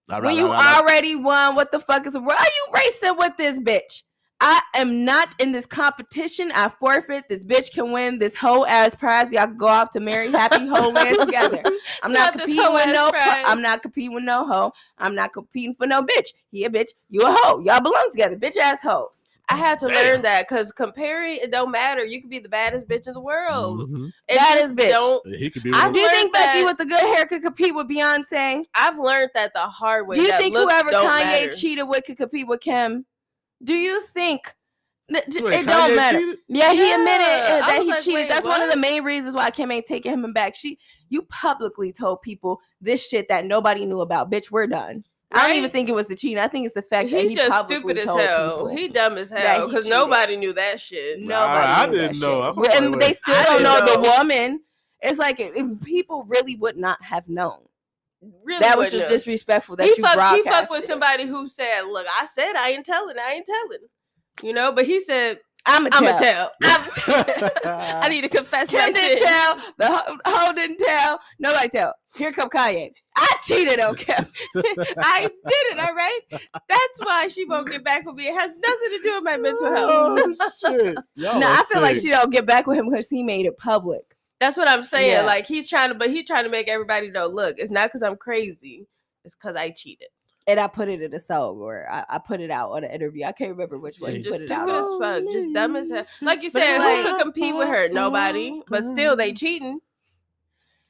[0.07, 0.77] All right, when all you right, all right.
[0.81, 4.03] already won, what the fuck is why are you racing with this bitch?
[4.41, 6.51] I am not in this competition.
[6.53, 7.25] I forfeit.
[7.29, 9.31] This bitch can win this whole ass prize.
[9.31, 11.61] Y'all go off to marry happy whole land together.
[12.03, 13.05] I'm not Not competing with no.
[13.05, 13.43] pu- prize.
[13.47, 14.73] I'm not competing with no hoe.
[14.97, 16.27] I'm not competing for no bitch.
[16.51, 16.89] He a bitch.
[17.09, 17.59] You a hoe.
[17.61, 18.35] Y'all belong together.
[18.35, 19.25] Bitch ass hoes.
[19.47, 19.95] I had to Damn.
[20.03, 22.03] learn that because comparing it don't matter.
[22.03, 23.79] You can be the baddest bitch in the world.
[23.89, 24.11] Mhm.
[24.27, 24.89] It Baddest bitch.
[24.89, 25.25] Don't.
[25.27, 25.71] He could be.
[25.73, 28.65] I've Do you learned think Becky that- with the good hair could compete with Beyonce?
[28.73, 30.15] I've learned that the hard way.
[30.17, 31.51] Do you that think whoever Kanye matter.
[31.51, 33.05] cheated with could compete with Kim?
[33.63, 34.53] Do you think?
[35.13, 36.19] N- d- Wait, it don't matter.
[36.19, 36.37] cheated?
[36.47, 38.15] Yeah, he admitted uh, I that he like, cheated.
[38.15, 40.55] wait, That's one of the main reasons why Kim ain't taking him back.
[40.55, 44.31] She, you publicly told people this shit that nobody knew about.
[44.31, 45.03] Bitch, we're done.
[45.31, 46.37] I don't even think it was the cheating.
[46.39, 48.67] I think it's the fact that He, he just publicly stupid as told hell.
[48.67, 51.19] He dumb as hell because nobody knew that shit.
[51.19, 52.41] Nobody I- I didn't know.
[52.41, 54.61] I and they still I don't know didn't the woman.
[55.01, 57.59] It's like if if people really would not have known.
[58.43, 59.11] Really that was just have.
[59.11, 62.71] disrespectful that he you fucked, he fucked with somebody who said, "Look, I said I
[62.71, 63.17] ain't telling.
[63.19, 63.87] I ain't telling."
[64.43, 66.51] You know, but he said, I'm "I'm a gonna tell.
[66.61, 67.51] tell.
[68.03, 69.55] I need to confess my didn't sin." tell.
[69.77, 71.19] The ho- didn't tell.
[71.39, 71.93] Nobody tell.
[72.15, 72.91] Here come Kanye.
[73.17, 74.15] I cheated on Kim.
[74.55, 75.79] I did it.
[75.79, 76.19] All right.
[76.29, 78.27] That's why she won't get back with me.
[78.27, 79.91] It has nothing to do with my mental health.
[79.91, 80.97] Oh shit!
[81.15, 83.57] Y'all no, I feel like she don't get back with him because he made it
[83.57, 84.14] public.
[84.39, 85.11] That's what I'm saying.
[85.11, 85.21] Yeah.
[85.21, 87.27] Like he's trying to, but he's trying to make everybody know.
[87.27, 88.85] Look, it's not because I'm crazy.
[89.23, 90.07] It's because I cheated.
[90.47, 92.91] and I put it in a song or I, I put it out on an
[92.91, 93.25] interview.
[93.25, 94.67] I can't remember which one See, just put it out.
[94.67, 96.05] stupid as fuck, just dumb as hell.
[96.21, 97.89] Like you But said, it's who like- could compete with her?
[97.89, 98.61] Nobody.
[98.69, 99.35] But still, they mm-hmm.
[99.37, 99.79] cheating.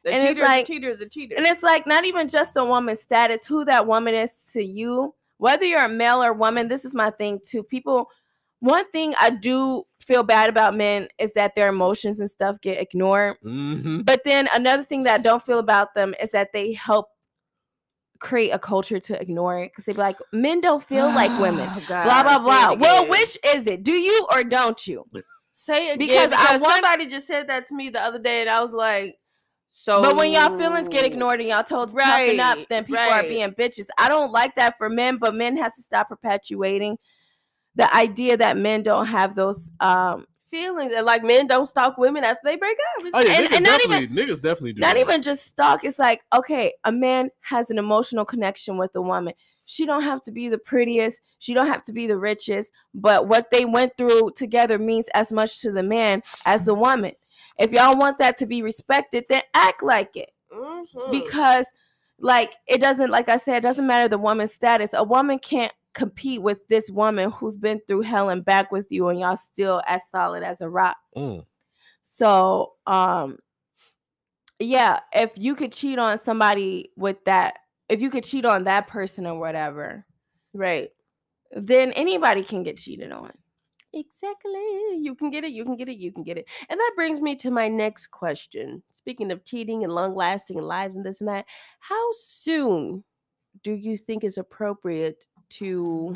[0.03, 1.35] The And it's like- cheater is a cheater.
[1.37, 5.13] And it's like not even just a woman's status, who that woman is to you,
[5.37, 6.67] whether you're a male or woman.
[6.67, 7.63] This is my thing too.
[7.63, 8.09] People,
[8.59, 12.79] one thing I do feel bad about men is that their emotions and stuff get
[12.79, 13.37] ignored.
[13.43, 14.01] Mm-hmm.
[14.01, 17.07] But then another thing that I don't feel about them is that they help
[18.19, 21.67] create a culture to ignore it because they be like, men don't feel like women.
[21.69, 22.73] Oh, God, Blah blah blah.
[22.79, 23.83] Well, which is it?
[23.83, 25.05] Do you or don't you?
[25.57, 28.41] say it because because, I want- somebody just said that to me the other day,
[28.41, 29.15] and I was like,
[29.69, 30.01] so.
[30.01, 33.23] But when y'all feelings get ignored and y'all told to toughen up, then people are
[33.23, 33.87] being bitches.
[33.97, 36.97] I don't like that for men, but men has to stop perpetuating
[37.75, 42.23] the idea that men don't have those um feelings, and like men don't stalk women
[42.23, 43.05] after they break up.
[43.13, 44.81] Oh yeah, And- niggas and not definitely, niggas definitely do.
[44.81, 44.99] not that.
[44.99, 45.83] even just stalk.
[45.83, 49.33] It's like, okay, a man has an emotional connection with a woman.
[49.65, 53.27] She don't have to be the prettiest, she don't have to be the richest, but
[53.27, 57.13] what they went through together means as much to the man as the woman.
[57.57, 60.29] If y'all want that to be respected, then act like it.
[60.53, 61.11] Mhm.
[61.11, 61.65] because
[62.19, 65.73] like it doesn't like i said it doesn't matter the woman's status a woman can't
[65.95, 69.81] compete with this woman who's been through hell and back with you and y'all still
[69.87, 71.45] as solid as a rock Mm.
[72.01, 73.37] so um
[74.59, 77.55] yeah if you could cheat on somebody with that
[77.89, 80.05] if you could cheat on that person or whatever
[80.53, 80.89] right.
[81.55, 83.31] then anybody can get cheated on
[83.97, 84.99] Exactly.
[84.99, 85.51] You can get it.
[85.53, 85.97] You can get it.
[85.97, 86.49] You can get it.
[86.69, 88.83] And that brings me to my next question.
[88.91, 91.45] Speaking of cheating and long lasting lives and this and that,
[91.79, 93.05] how soon
[93.63, 96.13] do you think is appropriate to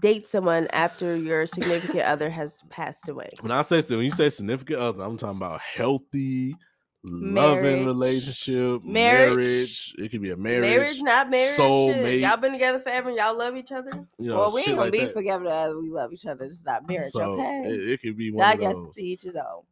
[0.00, 3.30] date someone after your significant other has passed away?
[3.40, 6.56] When I say when you say significant other, I'm talking about healthy,
[7.04, 7.62] Marriage.
[7.64, 9.36] loving relationship, Marriage.
[9.36, 9.94] marriage.
[9.98, 11.50] It could be a marriage, Marriage, not marriage.
[11.54, 11.58] shit.
[11.60, 12.20] soulmate.
[12.20, 13.90] Y'all been together forever and y'all love each other?
[14.18, 15.14] You know, well we ain't gonna like be that.
[15.14, 18.30] together uh, we love each other it's not marriage So okay it, it could be
[18.30, 18.94] one i guess those.
[18.94, 19.62] to each his own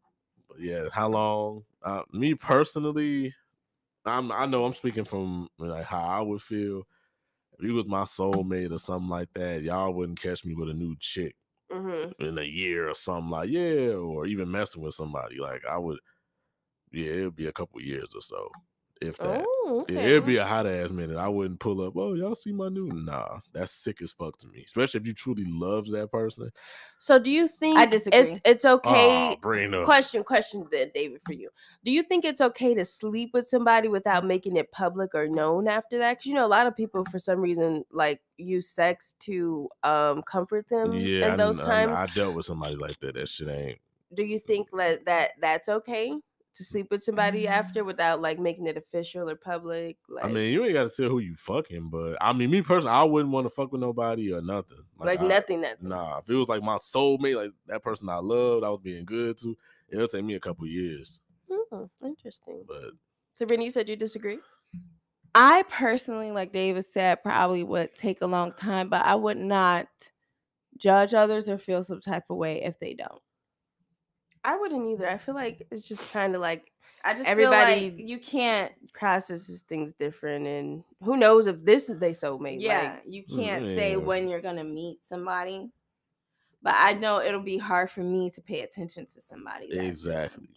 [0.49, 1.65] But yeah, how long?
[1.83, 3.35] Uh, me personally,
[4.05, 6.87] I'm I know I'm speaking from like how I would feel
[7.59, 9.62] if you was my soulmate or something like that.
[9.62, 11.37] Y'all wouldn't catch me with a new chick
[11.71, 12.12] Mm-hmm.
[12.21, 15.38] in a year or something like yeah, or even messing with somebody.
[15.38, 15.99] Like I would,
[16.93, 18.49] yeah, it'd be a couple years or so,
[19.03, 19.45] if that.
[19.47, 21.17] Oh, Yeah, it'd be a hot ass minute.
[21.17, 21.97] I wouldn't pull up.
[21.97, 22.87] Oh, y'all see my new?
[22.87, 24.62] Nah, that's sick as fuck to me.
[24.67, 26.51] Especially if you truly love that person.
[26.99, 28.21] So do you think I disagree.
[28.21, 29.31] it's it's okay?
[29.31, 29.85] Oh, bring up.
[29.85, 31.51] question question then david for you
[31.85, 35.67] do you think it's okay to sleep with somebody without making it public or known
[35.67, 39.15] after that because you know a lot of people for some reason like use sex
[39.19, 43.15] to um comfort them Yeah, in those I, times I dealt with somebody like that.
[43.15, 43.79] That shit ain't.
[44.15, 46.12] do you think that that that's okay
[46.55, 50.53] to sleep with somebody after without like making it official or public like I mean,
[50.53, 53.33] you ain't got to tell who you fucking, but I mean, me personally, I wouldn't
[53.33, 54.85] want to fuck with nobody or nothing.
[54.99, 58.17] like I- nothing nothing Nah, if it was like my soulmate, like that person I
[58.17, 59.57] loved, I was being good to,
[59.88, 61.21] it'll take me a couple years.
[61.51, 62.93] Hmm, interesting But
[63.35, 64.38] sabrina you said you disagree
[65.35, 69.88] I personally, like David said, probably would take a long time, but I would not
[70.77, 73.23] judge others or feel some type of way if they don't.
[74.45, 76.69] I wouldn't either i feel like it's just kind of like
[77.05, 78.73] I just Everybody- feel like you can't.
[78.93, 83.37] processes things different and who knows if this is their soulmate Yeah, like you Mm,
[83.37, 85.69] can't say when you're gonna meet somebody.
[86.63, 89.77] But I know it'll be hard for me to pay attention to somebody.
[89.77, 90.49] exactly.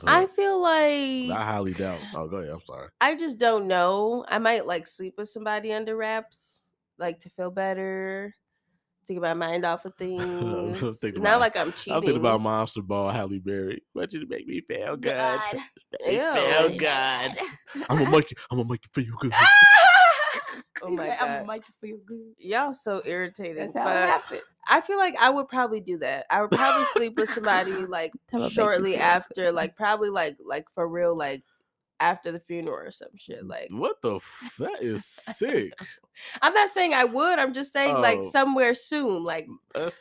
[0.00, 2.00] So, I feel like I highly doubt.
[2.14, 2.52] Oh, go ahead.
[2.52, 2.88] I'm sorry.
[3.00, 4.24] I just don't know.
[4.26, 6.64] I might like sleep with somebody under wraps,
[6.98, 8.34] like to feel better,
[9.06, 10.78] to get my mind off of things.
[10.80, 11.94] thinking about- not like I'm cheating.
[11.94, 13.82] I'm thinking about Monster Ball, Halle Berry.
[13.94, 15.14] Want you to make me feel good.
[15.14, 15.40] God.
[16.04, 16.34] Make me Ew.
[16.34, 16.88] feel good.
[17.88, 18.36] I'm gonna make you.
[18.50, 19.32] I'm gonna make you feel good.
[20.82, 21.34] Oh my like, I'm God.
[21.38, 22.34] gonna make you feel good.
[22.38, 23.56] Y'all so irritating.
[23.56, 24.42] That's how it happened.
[24.68, 26.26] I feel like I would probably do that.
[26.28, 30.10] I would probably sleep with somebody like Tell me make you shortly after, like probably
[30.10, 31.42] like like for real, like
[32.00, 33.46] after the funeral or some shit.
[33.46, 34.16] Like What the?
[34.16, 35.72] F- that is sick.
[36.42, 37.38] I'm not saying I would.
[37.38, 38.30] I'm just saying like Oh.
[38.30, 39.24] somewhere soon.
[39.24, 39.46] Like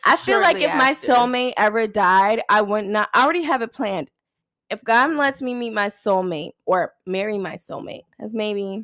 [0.05, 3.09] I feel like shortly if my soulmate ever died, I would not.
[3.13, 4.11] I already have it planned.
[4.69, 8.83] If God lets me meet my soulmate or marry my soulmate, because maybe,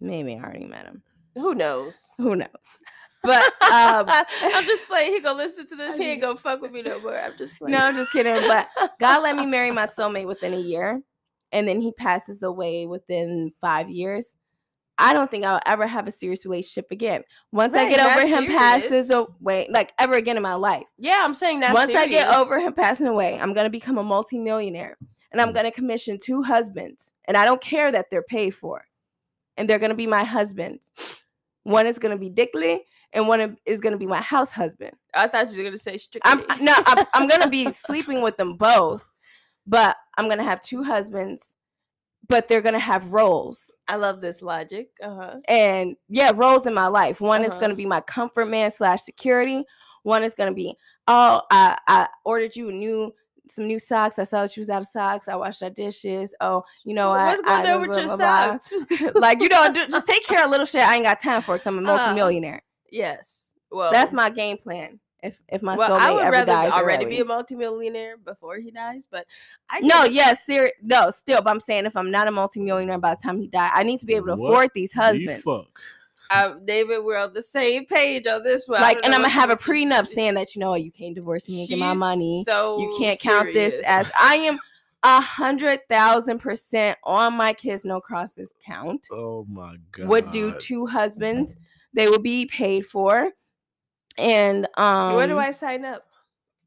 [0.00, 1.02] maybe I already met him.
[1.34, 2.10] who knows?
[2.18, 2.48] Who knows?
[3.22, 4.06] But um,
[4.42, 5.12] I'm just playing.
[5.12, 5.94] He gonna listen to this.
[5.94, 7.18] I He ain't mean- gonna fuck with me no more.
[7.18, 7.72] I'm just playing.
[7.72, 8.34] no, I'm just kidding.
[8.48, 11.02] But God let me marry my soulmate within a year,
[11.52, 14.36] and then he passes away within five years.
[14.98, 17.22] I don't think I'll ever have a serious relationship again.
[17.52, 18.54] Once I get over him serious.
[18.54, 20.84] passes away, like ever again in my life.
[20.98, 21.72] yeah, I'm saying that.
[21.72, 24.98] Once I get over him passing away, I'm gonna become a multimillionaire,
[25.32, 25.54] and I'm Mm.
[25.54, 28.84] gonna commission two husbands, and I don't care that they're paid for.
[29.56, 30.92] and they're gonna be my husbands.
[31.64, 32.82] One is gonna be Dickley,
[33.12, 34.92] and one is gonna be my house husband.
[35.12, 36.30] I thought you were gonna say strictly.
[36.30, 39.10] I'm no, I'm, I'm gonna be sleeping with them both,
[39.66, 41.54] but I'm gonna have two husbands,
[42.28, 43.74] but they're gonna have roles.
[43.88, 44.88] I love this logic.
[45.02, 45.34] Uh huh.
[45.48, 47.20] and yeah, roles in my life.
[47.20, 47.60] One is Uh-huh.
[47.60, 49.64] gonna be my comfort man slash security.
[50.02, 50.76] One is gonna be,
[51.08, 53.12] oh, I, I ordered you a new
[53.48, 54.20] some new socks.
[54.20, 55.26] I saw that you was out of socks.
[55.26, 56.32] I washed our dishes.
[56.40, 58.58] Oh, you know, I What's going I, on with blah, your blah, blah.
[58.58, 58.72] socks?
[59.16, 60.82] like you know, do, just take care of little shit.
[60.86, 61.58] I ain't got time for.
[61.58, 62.62] Cause I'm a Uh, multimillionaire.
[62.92, 63.52] yes.
[63.72, 65.00] Well, That's my game plan.
[65.22, 67.16] If if my well, I soulmate would ever rather dies already early.
[67.16, 69.26] be a multimillionaire before he dies, but
[69.68, 70.72] I no, get- yes, serious.
[70.82, 73.70] No, still, but I'm saying if I'm not a multimillionaire by the time he dies
[73.74, 75.42] I need to be able to What afford these The husbands.
[75.42, 75.66] fuck.
[76.30, 78.80] uh, David, we're on the same page on this one.
[78.80, 81.14] Like, and I'm gonna have a you- prenup saying that you know what, you can't
[81.14, 82.44] divorce me and get my money.
[82.46, 84.58] So you can't count this as I am
[85.02, 89.06] a hundred thousand percent on my kids no crosses count.
[89.10, 90.06] Oh my god.
[90.08, 91.56] Would do two husbands.
[91.92, 93.32] They will be paid for.
[94.18, 96.06] And um Where do I sign up?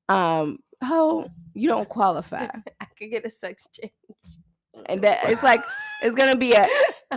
[0.09, 2.47] um oh you don't qualify.
[2.81, 3.91] I could get a sex change.
[4.87, 5.61] and that it's like
[6.01, 6.67] it's gonna be a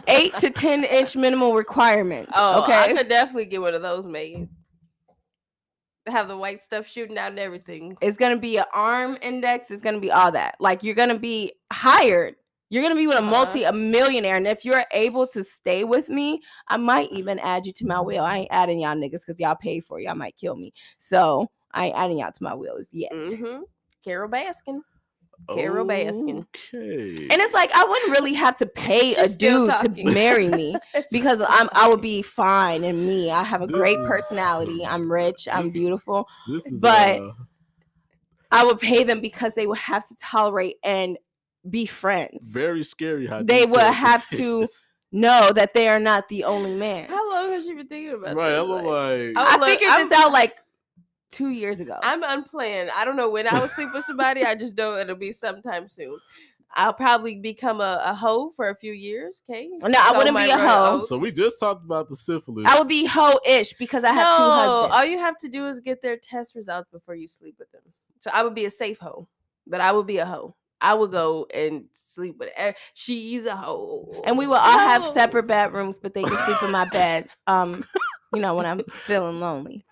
[0.09, 2.29] eight to ten inch minimal requirement.
[2.35, 2.79] Oh, okay.
[2.79, 4.49] I could definitely get one of those made.
[6.07, 7.97] Have the white stuff shooting out and everything.
[8.01, 10.57] It's gonna be an arm index, it's gonna be all that.
[10.61, 12.37] Like you're gonna be hired.
[12.69, 13.31] You're gonna be with a Uh-huh.
[13.31, 14.37] multi a millionaire.
[14.37, 18.01] And if you're able to stay with me, I might even add you to my
[18.01, 18.25] will.
[18.25, 20.05] I ain't adding y'all niggas because y'all pay for it.
[20.05, 20.73] Y'all might kill me.
[20.99, 23.13] So I ain't adding y'all to my wills yet.
[23.13, 23.63] Mm-hmm.
[24.05, 24.81] Carole Baskin.
[25.51, 26.47] Carole Baskin.
[26.73, 27.29] Okay.
[27.31, 30.49] And it's like I wouldn't really have to pay a She's still dude to marry
[30.49, 30.75] me
[31.13, 33.31] because I'm I would be fine and me.
[33.31, 34.85] I have a great This is- personality.
[34.85, 35.47] I'm rich.
[35.53, 36.27] I'm this- beautiful.
[36.49, 37.33] this is but- uh,
[38.51, 41.19] I would pay them because they would have to tolerate and
[41.69, 42.39] be friends.
[42.43, 44.69] very scary how They will have this to
[45.13, 47.09] know that they are not the only man.
[47.09, 48.61] How long has she been thinking about Right, this?
[48.61, 50.57] I'm like, I look, figured I'm- this out like
[51.31, 51.99] two years ago.
[52.03, 52.91] I'm unplanned.
[52.95, 54.45] I don't know when I will sleep with somebody.
[54.45, 56.17] I just know it'll be sometime soon.
[56.75, 59.43] I'll probably become a, a hoe for a few years.
[59.49, 59.69] Okay.
[59.69, 60.99] No, I wouldn't be a hoe.
[60.99, 61.09] oats.
[61.09, 62.67] so we just talked about the syphilis.
[62.69, 64.95] I would be hoe-ish because I have two No, husbands.
[64.95, 67.81] All you have to do is get their test results before you sleep with them.
[68.19, 69.27] So I would be a safe hoe,
[69.67, 70.55] but I would be a hoe.
[70.81, 72.75] I would go and sleep with her.
[72.95, 74.23] She's a hoe.
[74.25, 77.29] and we will all have separate bedrooms, but they can sleep in my bed.
[77.47, 77.85] Um,
[78.35, 79.85] you know, when I'm feeling lonely.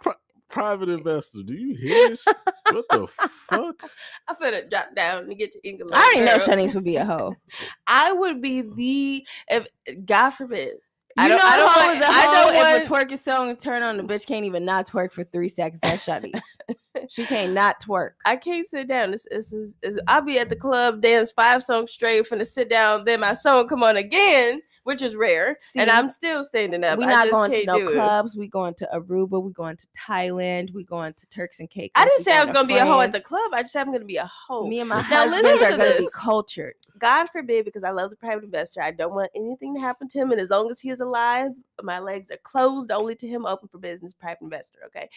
[0.50, 1.42] private investor.
[1.42, 2.24] Do you hear this?
[2.70, 3.76] what the fuck?
[4.28, 5.90] I'm finna drop down and get your English.
[5.92, 6.46] I already know girl.
[6.46, 7.34] Shanice would be a hoe.
[7.86, 9.66] I would be the if
[10.04, 10.74] God forbid.
[11.16, 12.90] I You know don't- I don't how want- is a I hoe don't if a
[12.90, 15.81] twerk is song turn on the bitch can't even not twerk for three seconds.
[15.83, 16.40] That's Shanice.
[17.09, 18.11] she can't not twerk.
[18.24, 19.12] I can't sit down.
[19.12, 22.68] This, this is, is I'll be at the club, dance five songs straight, finna sit
[22.68, 23.05] down.
[23.05, 26.98] Then my song come on again, which is rare, and I'm still standing up.
[26.98, 28.36] We're not just going to no clubs.
[28.36, 29.42] We going to Aruba.
[29.42, 30.72] We going to Thailand.
[30.72, 31.92] We going to Turks and Caicos.
[31.94, 33.52] I didn't we say I was going gonna be a hoe at the club.
[33.52, 34.68] I just said I'm gonna be a hoe.
[34.68, 36.74] Me and my Now husbands are going to be cultured.
[36.98, 38.82] God forbid, because I love the private investor.
[38.82, 41.50] I don't want anything to happen to him, and as long as he is alive,
[41.82, 44.14] my legs are closed only to him, open for business.
[44.14, 44.80] Private investor.
[44.86, 45.08] Okay,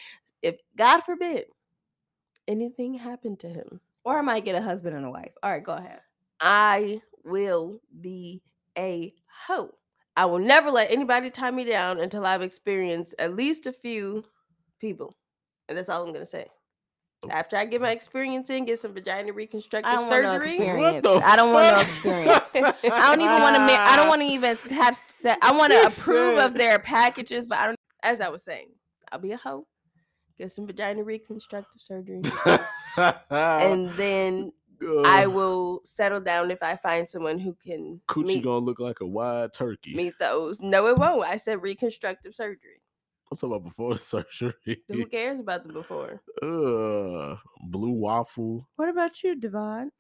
[0.42, 1.46] if God forbid
[2.48, 5.34] anything happened to him, Or I might get a husband and a wife.
[5.44, 6.00] All right, go ahead.
[6.40, 8.42] I will be
[8.78, 9.14] a
[9.48, 9.74] hoe.
[10.16, 14.24] I will never let anybody tie me down until I've experienced at least a few
[14.80, 15.16] people.
[15.70, 16.48] And that's all I'm gonna say.
[17.26, 20.34] Oh, After I get my experience in, get some vagina reconstructive I don't want no
[20.34, 20.54] surgery.
[20.54, 21.04] experience.
[21.04, 21.88] the I don't want no fuck?
[21.88, 22.56] experience.
[22.84, 23.62] I don't even want to.
[23.62, 24.96] Ma- I don't want to even have.
[25.20, 27.78] Se- I want to approve of their packages, but I don't.
[28.04, 28.68] As I was saying,
[29.12, 29.66] I'll be a hoe.
[30.38, 32.22] Get some vagina reconstructive surgery.
[33.32, 34.52] and then
[35.06, 38.80] I Uh, will settle down if I find someone who can Coochie meet, gonna look
[38.80, 39.96] like a wide turkey.
[39.96, 40.62] meet those.
[40.62, 41.24] No, it won't.
[41.26, 42.82] I said reconstructive surgery.
[43.32, 44.56] I'm talking about before the surgery.
[44.88, 46.22] Who cares about the before?
[46.42, 47.36] uh,
[47.68, 48.68] blue waffle.
[48.76, 49.92] What about you, Devon?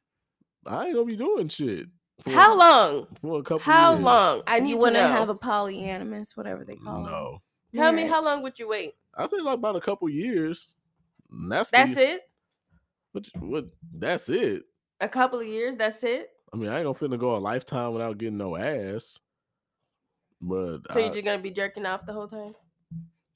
[0.66, 1.88] I ain't gonna be doing shit.
[2.22, 3.08] for- How long?
[3.22, 3.60] For a couple.
[3.60, 4.04] How years.
[4.04, 4.42] long?
[4.48, 5.08] I need you to want to know.
[5.08, 7.10] have a polyamorous, whatever they call it.
[7.10, 7.42] No,
[7.74, 8.94] Tell me how long would you wait?
[9.16, 10.68] I think like about a couple years.
[11.32, 12.22] And that's That's the, it.
[13.17, 13.65] What, what?
[13.97, 14.63] That's it.
[14.99, 15.75] A couple of years.
[15.75, 16.30] That's it.
[16.53, 19.19] I mean, I ain't gonna finna go a lifetime without getting no ass.
[20.39, 22.53] But So I, you're just gonna be jerking off the whole time.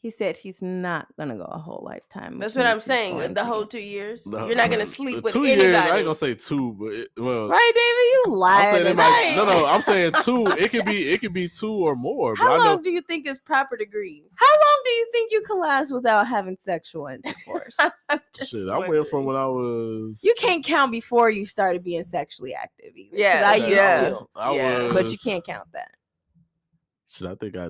[0.04, 2.40] He said he's not gonna go a whole lifetime.
[2.40, 3.14] That's what I'm saying.
[3.18, 4.24] going The whole two years.
[4.24, 5.68] the- You're not gonna the sleep uh, with two anybody.
[5.68, 5.76] years.
[5.78, 7.86] I ain't gonna say two, but it, well, Right, David?
[8.12, 8.74] You I'm lied.
[8.74, 9.66] saying it to might- no, no.
[9.68, 10.48] I'm saying two.
[10.58, 11.12] It could be.
[11.12, 12.34] It could be two or more.
[12.36, 14.24] How I know long do you think is proper to grieve?
[14.34, 17.78] How long do you think you can last without having sexual intercourse?
[18.10, 18.70] I'm just shit.
[18.70, 20.22] I went from when I was.
[20.24, 23.12] you can't count before you started being sexually active either.
[23.12, 23.96] 'cause Yeah, I used yeah.
[24.02, 24.84] to, I Yeah.
[24.86, 25.92] was, but you can't count that.
[27.08, 27.68] Shit, I think I.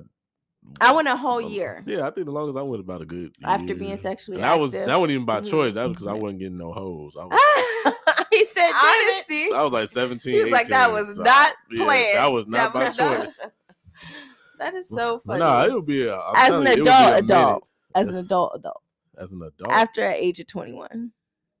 [0.80, 3.04] I went a whole um, year Yeah, I think the longest I went about a
[3.04, 5.50] good after being sexually And that was that wasn't even by Mhm.
[5.50, 5.74] choice.
[5.74, 7.16] That was because I wasn't getting no hoes.
[7.20, 7.24] I
[7.84, 7.94] was,
[8.32, 9.52] he said, Honesty.
[9.52, 10.32] I was like 17.
[10.32, 12.18] He was like, "That was so, not yeah, planned.
[12.18, 13.40] That was not That by was not- choice.
[14.58, 15.40] That is so But funny.
[15.40, 17.24] Nah, it would be a, I'm As an you, it would adult, minute.
[17.24, 17.68] adult.
[17.96, 18.82] As an adult, adult.
[19.18, 21.10] As an adult, After the age of 21.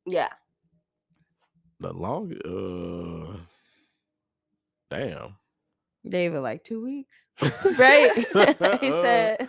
[0.06, 0.28] yeah.
[1.80, 3.36] the long, uh,
[4.88, 5.34] damn.
[6.08, 7.28] David, like two weeks.
[7.78, 8.12] Right.
[8.80, 9.48] he Uh, said,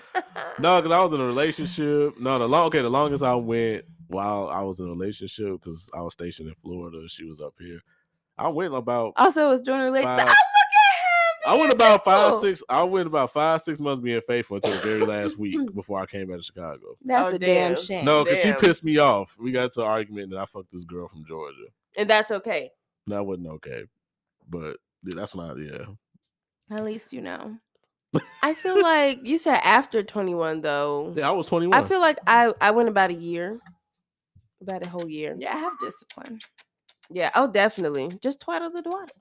[0.59, 2.19] No, because I was in a relationship.
[2.19, 5.89] No, the long okay, the longest I went while I was in a relationship because
[5.93, 7.07] I was stationed in Florida.
[7.07, 7.79] She was up here.
[8.37, 10.03] I went about Also, it was doing relate.
[10.03, 10.19] five.
[10.19, 10.39] Oh, look at him.
[11.45, 12.63] I went about five, six.
[12.69, 16.05] I went about five, six months being faithful until the very last week before I
[16.05, 16.95] came back to Chicago.
[17.03, 17.83] That's Oh, a damn damn.
[17.83, 18.05] shame.
[18.05, 19.35] No, because she pissed me off.
[19.39, 21.65] We got to an argument and I fucked this girl from Georgia.
[21.97, 22.71] and that's okay.
[23.07, 23.83] That wasn't okay,
[24.49, 25.57] but yeah, that's not.
[25.57, 25.85] Yeah,
[26.71, 27.57] At least you know.
[28.43, 31.13] I feel like you said after 21 though.
[31.15, 31.29] yeah.
[31.29, 31.83] I was twenty one.
[31.83, 33.59] I feel like I I went about a year.
[34.61, 35.35] About a whole year.
[35.37, 36.39] Yeah, I have discipline.
[37.09, 37.31] Yeah.
[37.35, 38.11] Oh, definitely.
[38.21, 39.15] Just twaddle the dwaddle.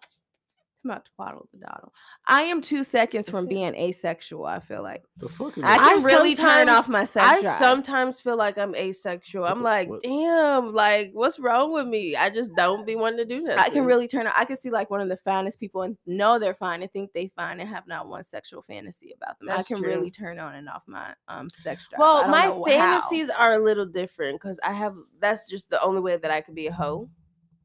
[0.84, 1.92] I'm about to twaddle the doddle.
[2.26, 4.44] I am two seconds from being asexual.
[4.46, 5.80] I feel like the fuck is I that?
[5.80, 7.58] I can really turn off my sex I drive.
[7.60, 9.44] sometimes feel like I'm asexual.
[9.44, 10.02] I'm the- like, what?
[10.02, 12.16] damn, like what's wrong with me?
[12.16, 13.60] I just don't be wanting to do that.
[13.60, 14.26] I can really turn.
[14.26, 17.12] I can see like one of the finest people and know they're fine and think
[17.12, 19.48] they fine and have not one sexual fantasy about them.
[19.48, 19.88] That's I can true.
[19.92, 22.00] really turn on and off my um sex drive.
[22.00, 22.64] Well, my know how.
[22.64, 26.40] fantasies are a little different because I have that's just the only way that I
[26.40, 27.08] could be a hoe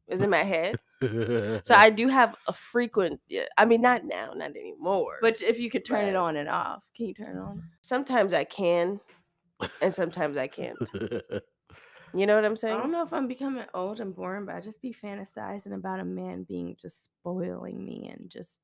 [0.07, 0.75] is in my head.
[1.63, 3.19] So I do have a frequent.
[3.27, 5.17] yeah, I mean, not now, not anymore.
[5.21, 7.63] But if you could turn it on and off, can you turn it on?
[7.81, 8.99] sometimes I can,
[9.81, 10.77] and sometimes I can't.
[12.13, 12.75] You know what I'm saying?
[12.75, 15.99] I don't know if I'm becoming old and boring, but I just be fantasizing about
[15.99, 18.57] a man being just spoiling me and just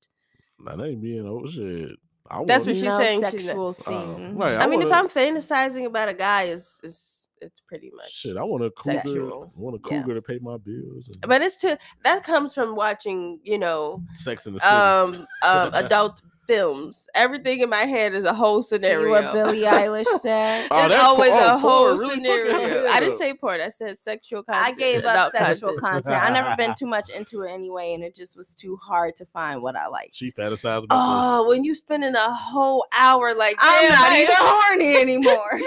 [0.65, 1.89] that ain't being old shit.
[2.31, 3.19] I That's what she's no saying.
[3.31, 4.37] She's not- sexual Oh, thing.
[4.37, 8.11] right, I, mean, if I'm fantasizing about a guy, is is it's pretty much.
[8.11, 8.97] Shit, I want a cougar.
[9.05, 9.51] Sexual.
[9.55, 10.01] I want a Yeah.
[10.01, 11.09] cougar to pay my bills.
[11.09, 14.71] And But it's too that comes from watching, you know, Sex in the City.
[14.71, 17.07] um, um, adult films.
[17.15, 19.09] Everything in my head is a whole See scenario.
[19.11, 20.67] what Billie Eilish said.
[20.71, 22.87] Oh, It's that's por- always oh, a porn, whole really scenario.
[22.89, 23.61] I didn't say porn.
[23.61, 24.65] I said sexual content.
[24.65, 26.05] I gave up sexual content.
[26.07, 26.21] content.
[26.21, 29.25] I never been too much into it anyway, and it just was too hard to
[29.27, 30.15] find what I liked.
[30.17, 34.97] she fantasized about Oh, when you spending a whole hour like I'm not even horny
[34.97, 35.61] anymore.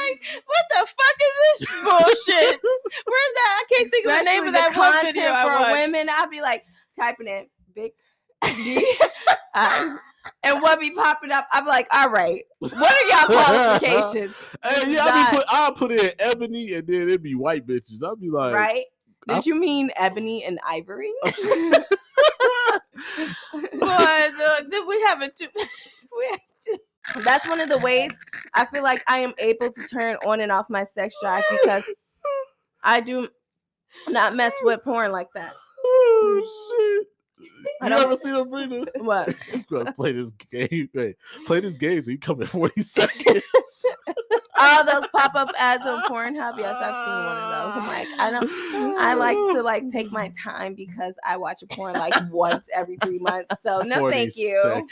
[0.00, 2.60] Right, it's like, what the fuck is this bullshit?
[3.04, 3.62] Where's that?
[3.62, 5.72] I can't think of the name of that the one content video I for watched.
[5.72, 6.08] women.
[6.10, 6.64] I'd be like
[6.98, 7.92] typing in big
[8.42, 8.86] D
[9.54, 9.98] eyes,
[10.42, 11.46] and what be popping up?
[11.52, 14.34] I'm like, all right, what are y'all qualifications?
[14.64, 17.66] Hey, yeah, I That- be put, I'll put in ebony and then it'd be white
[17.66, 18.02] bitches.
[18.04, 18.84] I'll be like, right?
[19.28, 21.12] I Did you mean ebony and ivory?
[21.24, 21.30] Boy,
[23.52, 25.36] the, the, we haven't.
[25.36, 26.44] Too, we have to,
[27.24, 28.12] That's one of the ways
[28.54, 31.84] I feel like I am able to turn on and off my sex drive because
[32.82, 33.28] I do
[34.08, 35.52] not mess with porn like that.
[35.84, 37.06] Oh shit.
[37.82, 38.86] I You ever seen Sabrina?
[38.96, 39.34] What?
[39.72, 40.88] I'm play this game.
[41.46, 43.44] Play this game so you come in 40 seconds.
[44.60, 46.58] Oh, All those pop up ads on Pornhub.
[46.58, 47.82] Yes, I've seen one of those.
[47.82, 49.00] I'm like, I don't.
[49.00, 52.96] I like to like take my time because I watch a porn like once every
[52.98, 53.54] three months.
[53.62, 54.86] So no, thank you.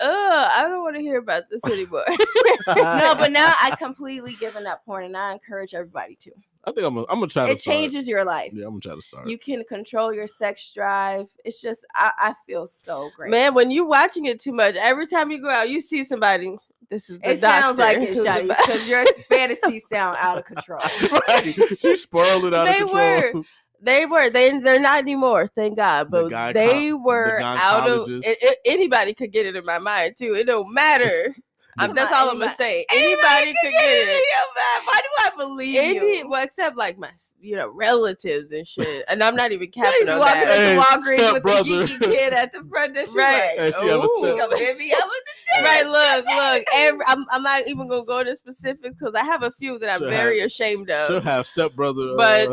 [0.00, 2.04] Ugh, I don't want to hear about this anymore.
[2.08, 6.32] No, but now I completely given up porn, and I encourage everybody to.
[6.64, 7.76] I think I'm gonna, I'm gonna try to It start.
[7.76, 8.52] changes your life.
[8.52, 9.28] Yeah, I'm gonna try to start.
[9.28, 11.28] You can control your sex drive.
[11.44, 13.30] It's just I, I feel so great.
[13.30, 16.56] Man, when you're watching it too much, every time you go out, you see somebody.
[16.90, 20.38] This is the it sounds like doctor it, who's Shotty, because your fantasies sound out
[20.38, 20.80] of control.
[21.28, 21.54] right.
[21.78, 23.32] She spoiled it out They of control.
[23.32, 23.42] were.
[23.82, 24.30] They were.
[24.30, 25.46] They they're not anymore.
[25.48, 26.10] Thank God.
[26.10, 28.08] But guy they co- the were out of.
[28.08, 30.34] It, it- anybody could get it in my mind too.
[30.34, 31.34] It don't matter.
[31.78, 32.84] Um, that's all I'm gonna say.
[32.90, 34.14] Anybody, could get in it.
[34.14, 34.84] your mind.
[34.86, 36.28] Why do I believe Any, you?
[36.28, 37.10] well, except like my,
[37.40, 39.04] you know, relatives and shit.
[39.10, 40.48] And I'm not even She capping be on walking that.
[40.58, 42.94] Hey, into Walgreens with the geeky kid at the front.
[42.94, 43.54] That she Right.
[43.58, 44.08] like, she Ooh.
[44.08, 46.64] step- come hit me up the Right, look, look.
[46.74, 49.90] Every, I'm, I'm not even gonna go into specifics because I have a few that
[49.90, 51.24] I'm She'll very ashamed She'll of.
[51.24, 52.14] have stepbrother.
[52.16, 52.48] But-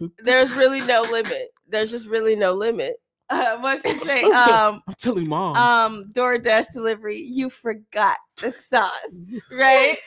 [0.00, 1.48] uh, There's really no limit.
[1.68, 2.96] There's just really no limit.
[3.28, 4.22] Uh, what she say?
[4.24, 5.56] I'm so- Um, I'm telling mom.
[5.56, 7.18] um, DoorDash delivery.
[7.18, 8.90] You forgot the sauce.
[9.52, 9.96] Right?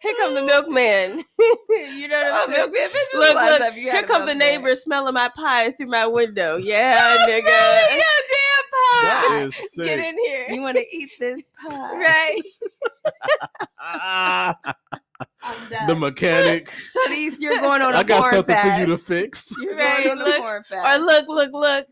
[0.00, 1.24] Here come the milkman.
[1.38, 2.58] you know what I'm Oh, saying?
[2.72, 5.88] milkman, bitch, Look, when's the last look, Here come the neighbor smelling my pie through
[5.88, 6.56] my window.
[6.56, 7.46] Yeah, nigga.
[7.46, 8.02] Yeah, damn
[9.02, 9.42] that pie.
[9.44, 9.86] is sick.
[9.86, 10.46] Get in here.
[10.48, 12.42] You want to eat this pie?
[13.80, 14.54] right?
[15.42, 15.86] I'm done.
[15.86, 16.68] the mechanic.
[17.08, 18.72] Shanice, you're going on a I got porn something fast.
[18.72, 19.54] for you to fix.
[19.60, 21.86] You're Right, going on look, a porn or look, look, look.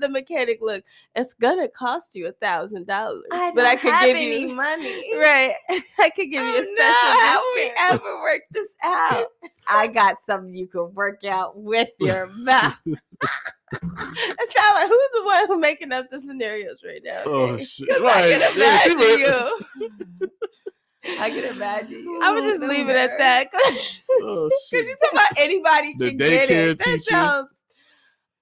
[0.00, 0.82] the mechanic, look.
[1.14, 4.40] It's gonna cost you a thousand dollars, I but I don't could have give any
[4.42, 5.14] you money.
[5.18, 5.54] right.
[6.00, 9.26] I could give you oh, a Oh, special no, How we ever work this out?
[9.68, 12.76] I got something you can work out with your mouth.
[12.86, 17.22] It sound like who's the one who's making up the scenarios right now?
[17.24, 17.88] Oh shit!
[17.88, 18.24] Right.
[18.24, 19.18] I can imagine wrote-
[20.20, 20.30] you.
[21.06, 22.18] I can imagine you.
[22.22, 23.48] I would just leave it at that.
[24.22, 24.86] Oh, Because shit.
[24.86, 26.78] you talk about anybody The can get daycare it.
[26.78, 27.02] That teacher.
[27.02, 27.48] sounds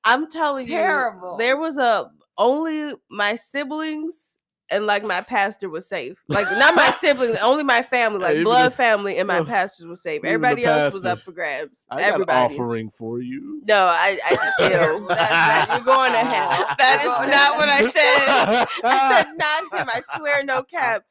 [0.04, 1.32] I'm telling Terrible.
[1.32, 4.38] you, there was a only my siblings
[4.72, 6.18] and like my pastor was safe.
[6.28, 9.44] Like not my siblings, only my family, like Even blood the- family and my oh,
[9.44, 10.24] pastors was safe.
[10.24, 11.86] Everybody else was up for grabs.
[11.90, 12.54] I Everybody.
[12.54, 13.62] offering for you.
[13.66, 15.06] No, I, I feel terrible.
[15.08, 16.66] That- you're going to hell.
[16.78, 18.66] that is You're going to not what I said.
[18.84, 19.88] I said not him.
[19.92, 21.04] I swear, no cap.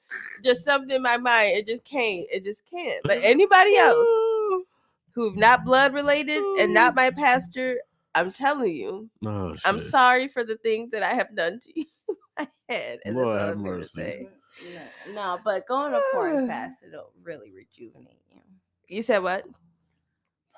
[0.44, 1.58] Just something in my mind.
[1.58, 2.26] It just can't.
[2.32, 3.02] It just can't.
[3.04, 4.08] But anybody else
[5.14, 7.80] who've not blood related and not my pastor,
[8.16, 11.86] I'm telling you, Oh, I'm sorry for the things that I have done to you.
[12.42, 13.00] In my head.
[13.06, 14.02] And Lord that's have I'm gonna mercy.
[14.02, 14.28] say.
[15.08, 18.42] No, no, but going to porn fast, it'll really rejuvenate you.
[18.88, 19.46] You said what?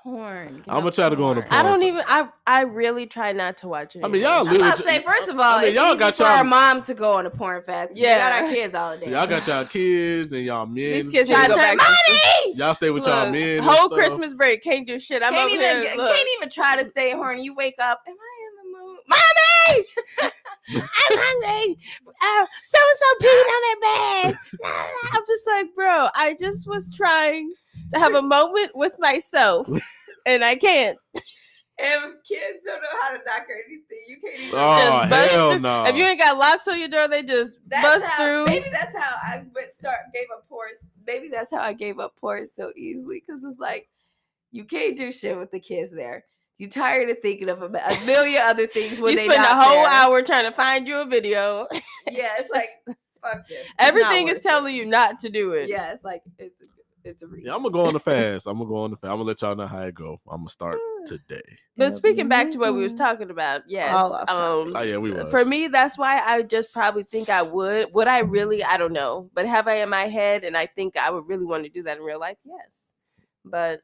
[0.02, 0.66] Porn.
[0.68, 1.54] I'ma on try to go on a porn.
[1.54, 1.84] I don't Porn.
[1.84, 2.04] even.
[2.08, 4.04] I I really try not to watch it.
[4.04, 6.00] I mean, y'all I'm about to say, first of all, I mean, it's y'all easy
[6.00, 7.96] got for y'all- our moms to go on a porn fast.
[7.96, 9.12] Yeah, we got our kids all day.
[9.12, 10.76] Y'all got y'all kids and y'all men.
[10.76, 11.88] These kids need Try to to turn back.
[12.10, 12.54] money.
[12.56, 13.64] Y'all stay with y'all Look, men.
[13.64, 13.92] Whole stuff.
[13.94, 15.24] Christmas break can't do shit.
[15.24, 17.44] I'm can't over even here, can't even try to stay horny.
[17.46, 18.02] You wake up.
[18.06, 18.98] Am I in the mood?
[19.70, 19.86] Mommy,
[20.70, 21.78] I'm hungry.
[22.08, 24.38] Uh, so and so peed on their bed.
[25.14, 27.54] I'm just like, bro, I just was trying
[27.94, 29.68] to have a moment with myself,
[30.26, 30.98] and I can't.
[31.14, 34.60] if kids don't know how to knock or anything, you can't even.
[34.60, 35.60] Oh Just bust hell through.
[35.62, 35.84] no!
[35.86, 38.46] If you ain't got locks on your door, they just That's bust how, through.
[38.46, 40.70] Maybe that's how I would start gave up porn.
[41.06, 43.90] Maybe that's how I gave up porn so easily because it's like
[44.52, 46.26] you can't do shit with the kids there.
[46.64, 49.62] You tired of thinking of a, a million other things when you they spend a
[49.62, 49.90] whole there.
[49.90, 51.68] hour trying to find you a video.
[52.10, 52.68] Yeah, it's like
[53.22, 53.66] fuck this.
[53.66, 54.78] It's everything is telling it.
[54.78, 55.68] you not to do it.
[55.68, 56.66] Yeah, it's like it's a
[57.04, 57.48] it's a reason.
[57.48, 58.48] yeah, I'm gonna go on the fast.
[58.48, 59.12] I'm gonna go on the fast.
[59.12, 60.22] I'm gonna let y'all know how it go.
[60.30, 61.42] I'm gonna start today.
[61.76, 63.94] But It'll speaking back to what we was talking about, yes.
[63.94, 64.68] All off topic.
[64.68, 65.30] Um, Oh yeah, we was.
[65.30, 67.94] for me, that's why I just probably think I would.
[67.94, 68.64] Would I really?
[68.64, 69.30] I don't know.
[69.34, 71.84] But have I in my head, and I think I would really want to do
[71.84, 72.38] that in real life?
[72.46, 72.94] Yes.
[73.44, 73.82] But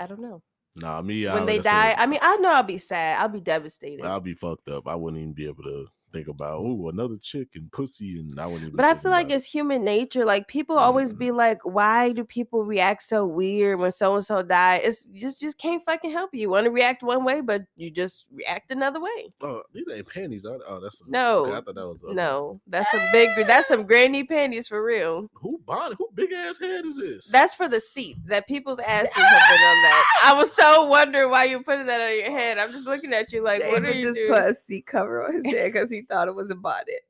[0.00, 0.42] I don't know.
[0.80, 1.26] Nah, me.
[1.26, 3.20] I, when they like I die, I mean, I know I'll be sad.
[3.20, 4.04] I'll be devastated.
[4.04, 4.86] I'll be fucked up.
[4.86, 8.46] I wouldn't even be able to think about oh another chick and pussy, and I
[8.46, 8.74] wouldn't.
[8.76, 9.34] But I feel like it.
[9.34, 10.24] it's human nature.
[10.24, 11.18] Like people always Mhm.
[11.18, 15.40] be like, "Why do people react so weird when so and so die?" It's just
[15.40, 16.40] just can't fucking help you.
[16.42, 19.32] You Want to react one way, but you just react another way.
[19.42, 20.44] Oh, these ain't panties.
[20.44, 20.58] are?
[20.66, 21.46] Oh, that's No.
[21.46, 23.30] Okay, I thought that was a, No, that's a big.
[23.46, 25.28] That's some granny panties for real.
[25.34, 25.94] Who body?
[25.98, 27.26] Who big ass head is this?
[27.26, 28.16] That's for the seat.
[28.26, 30.04] That people's asses have been on that.
[30.24, 32.58] I was so wondering why you putting that on your head.
[32.58, 34.32] I'm just looking at you like, what are David you just doing?
[34.32, 37.02] put a seat cover on his head because he thought it was a bonnet.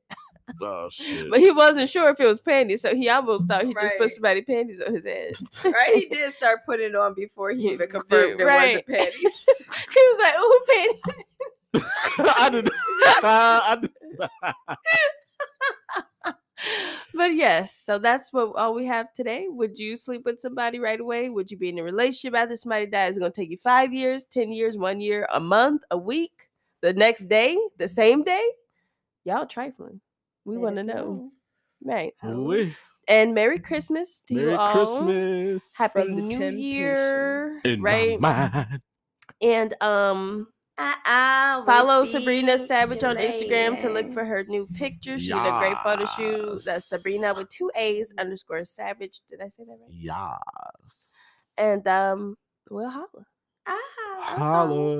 [0.61, 1.29] oh shit.
[1.29, 4.11] But he wasn't sure if it was panties, so he almost thought he just put
[4.11, 5.63] somebody panties on his ass.
[5.65, 5.95] Right?
[5.95, 8.83] He did start putting it on before he even confirmed there Right.
[8.85, 9.45] wasn't panties.
[9.93, 11.01] he was like, "Ooh, panties."
[12.35, 12.69] I did.
[13.23, 13.91] I did.
[17.13, 19.47] But yes, so that's what all we have today.
[19.49, 21.29] Would you sleep with somebody right away?
[21.29, 23.11] Would you be in a relationship after somebody dies?
[23.11, 26.49] It's gonna take you five years, ten years, one year, a month, a week,
[26.81, 28.45] the next day, the same day?
[29.29, 30.01] Y'all trifling.
[30.43, 31.29] We want to know.
[31.83, 32.15] Right.
[32.25, 32.75] Ooh-wee.
[33.07, 35.03] And Merry Christmas to Merry you all.
[35.03, 35.77] Merry Christmas.
[35.77, 37.53] Happy From the New Year.
[37.63, 38.19] In right.
[38.19, 38.81] my mind.
[39.39, 40.47] And um
[40.79, 45.19] I follow Sabrina Savage on Instagram to look for her new picture.
[45.19, 46.65] She did a great photo shoot.
[46.65, 49.21] That's Sabrina with two A's underscore Savage.
[49.29, 49.91] Did I say that right?
[49.91, 51.53] Yes.
[51.59, 52.35] And um,
[52.71, 53.25] we'll holla.
[53.67, 53.77] Ah,
[54.37, 54.98] Holla.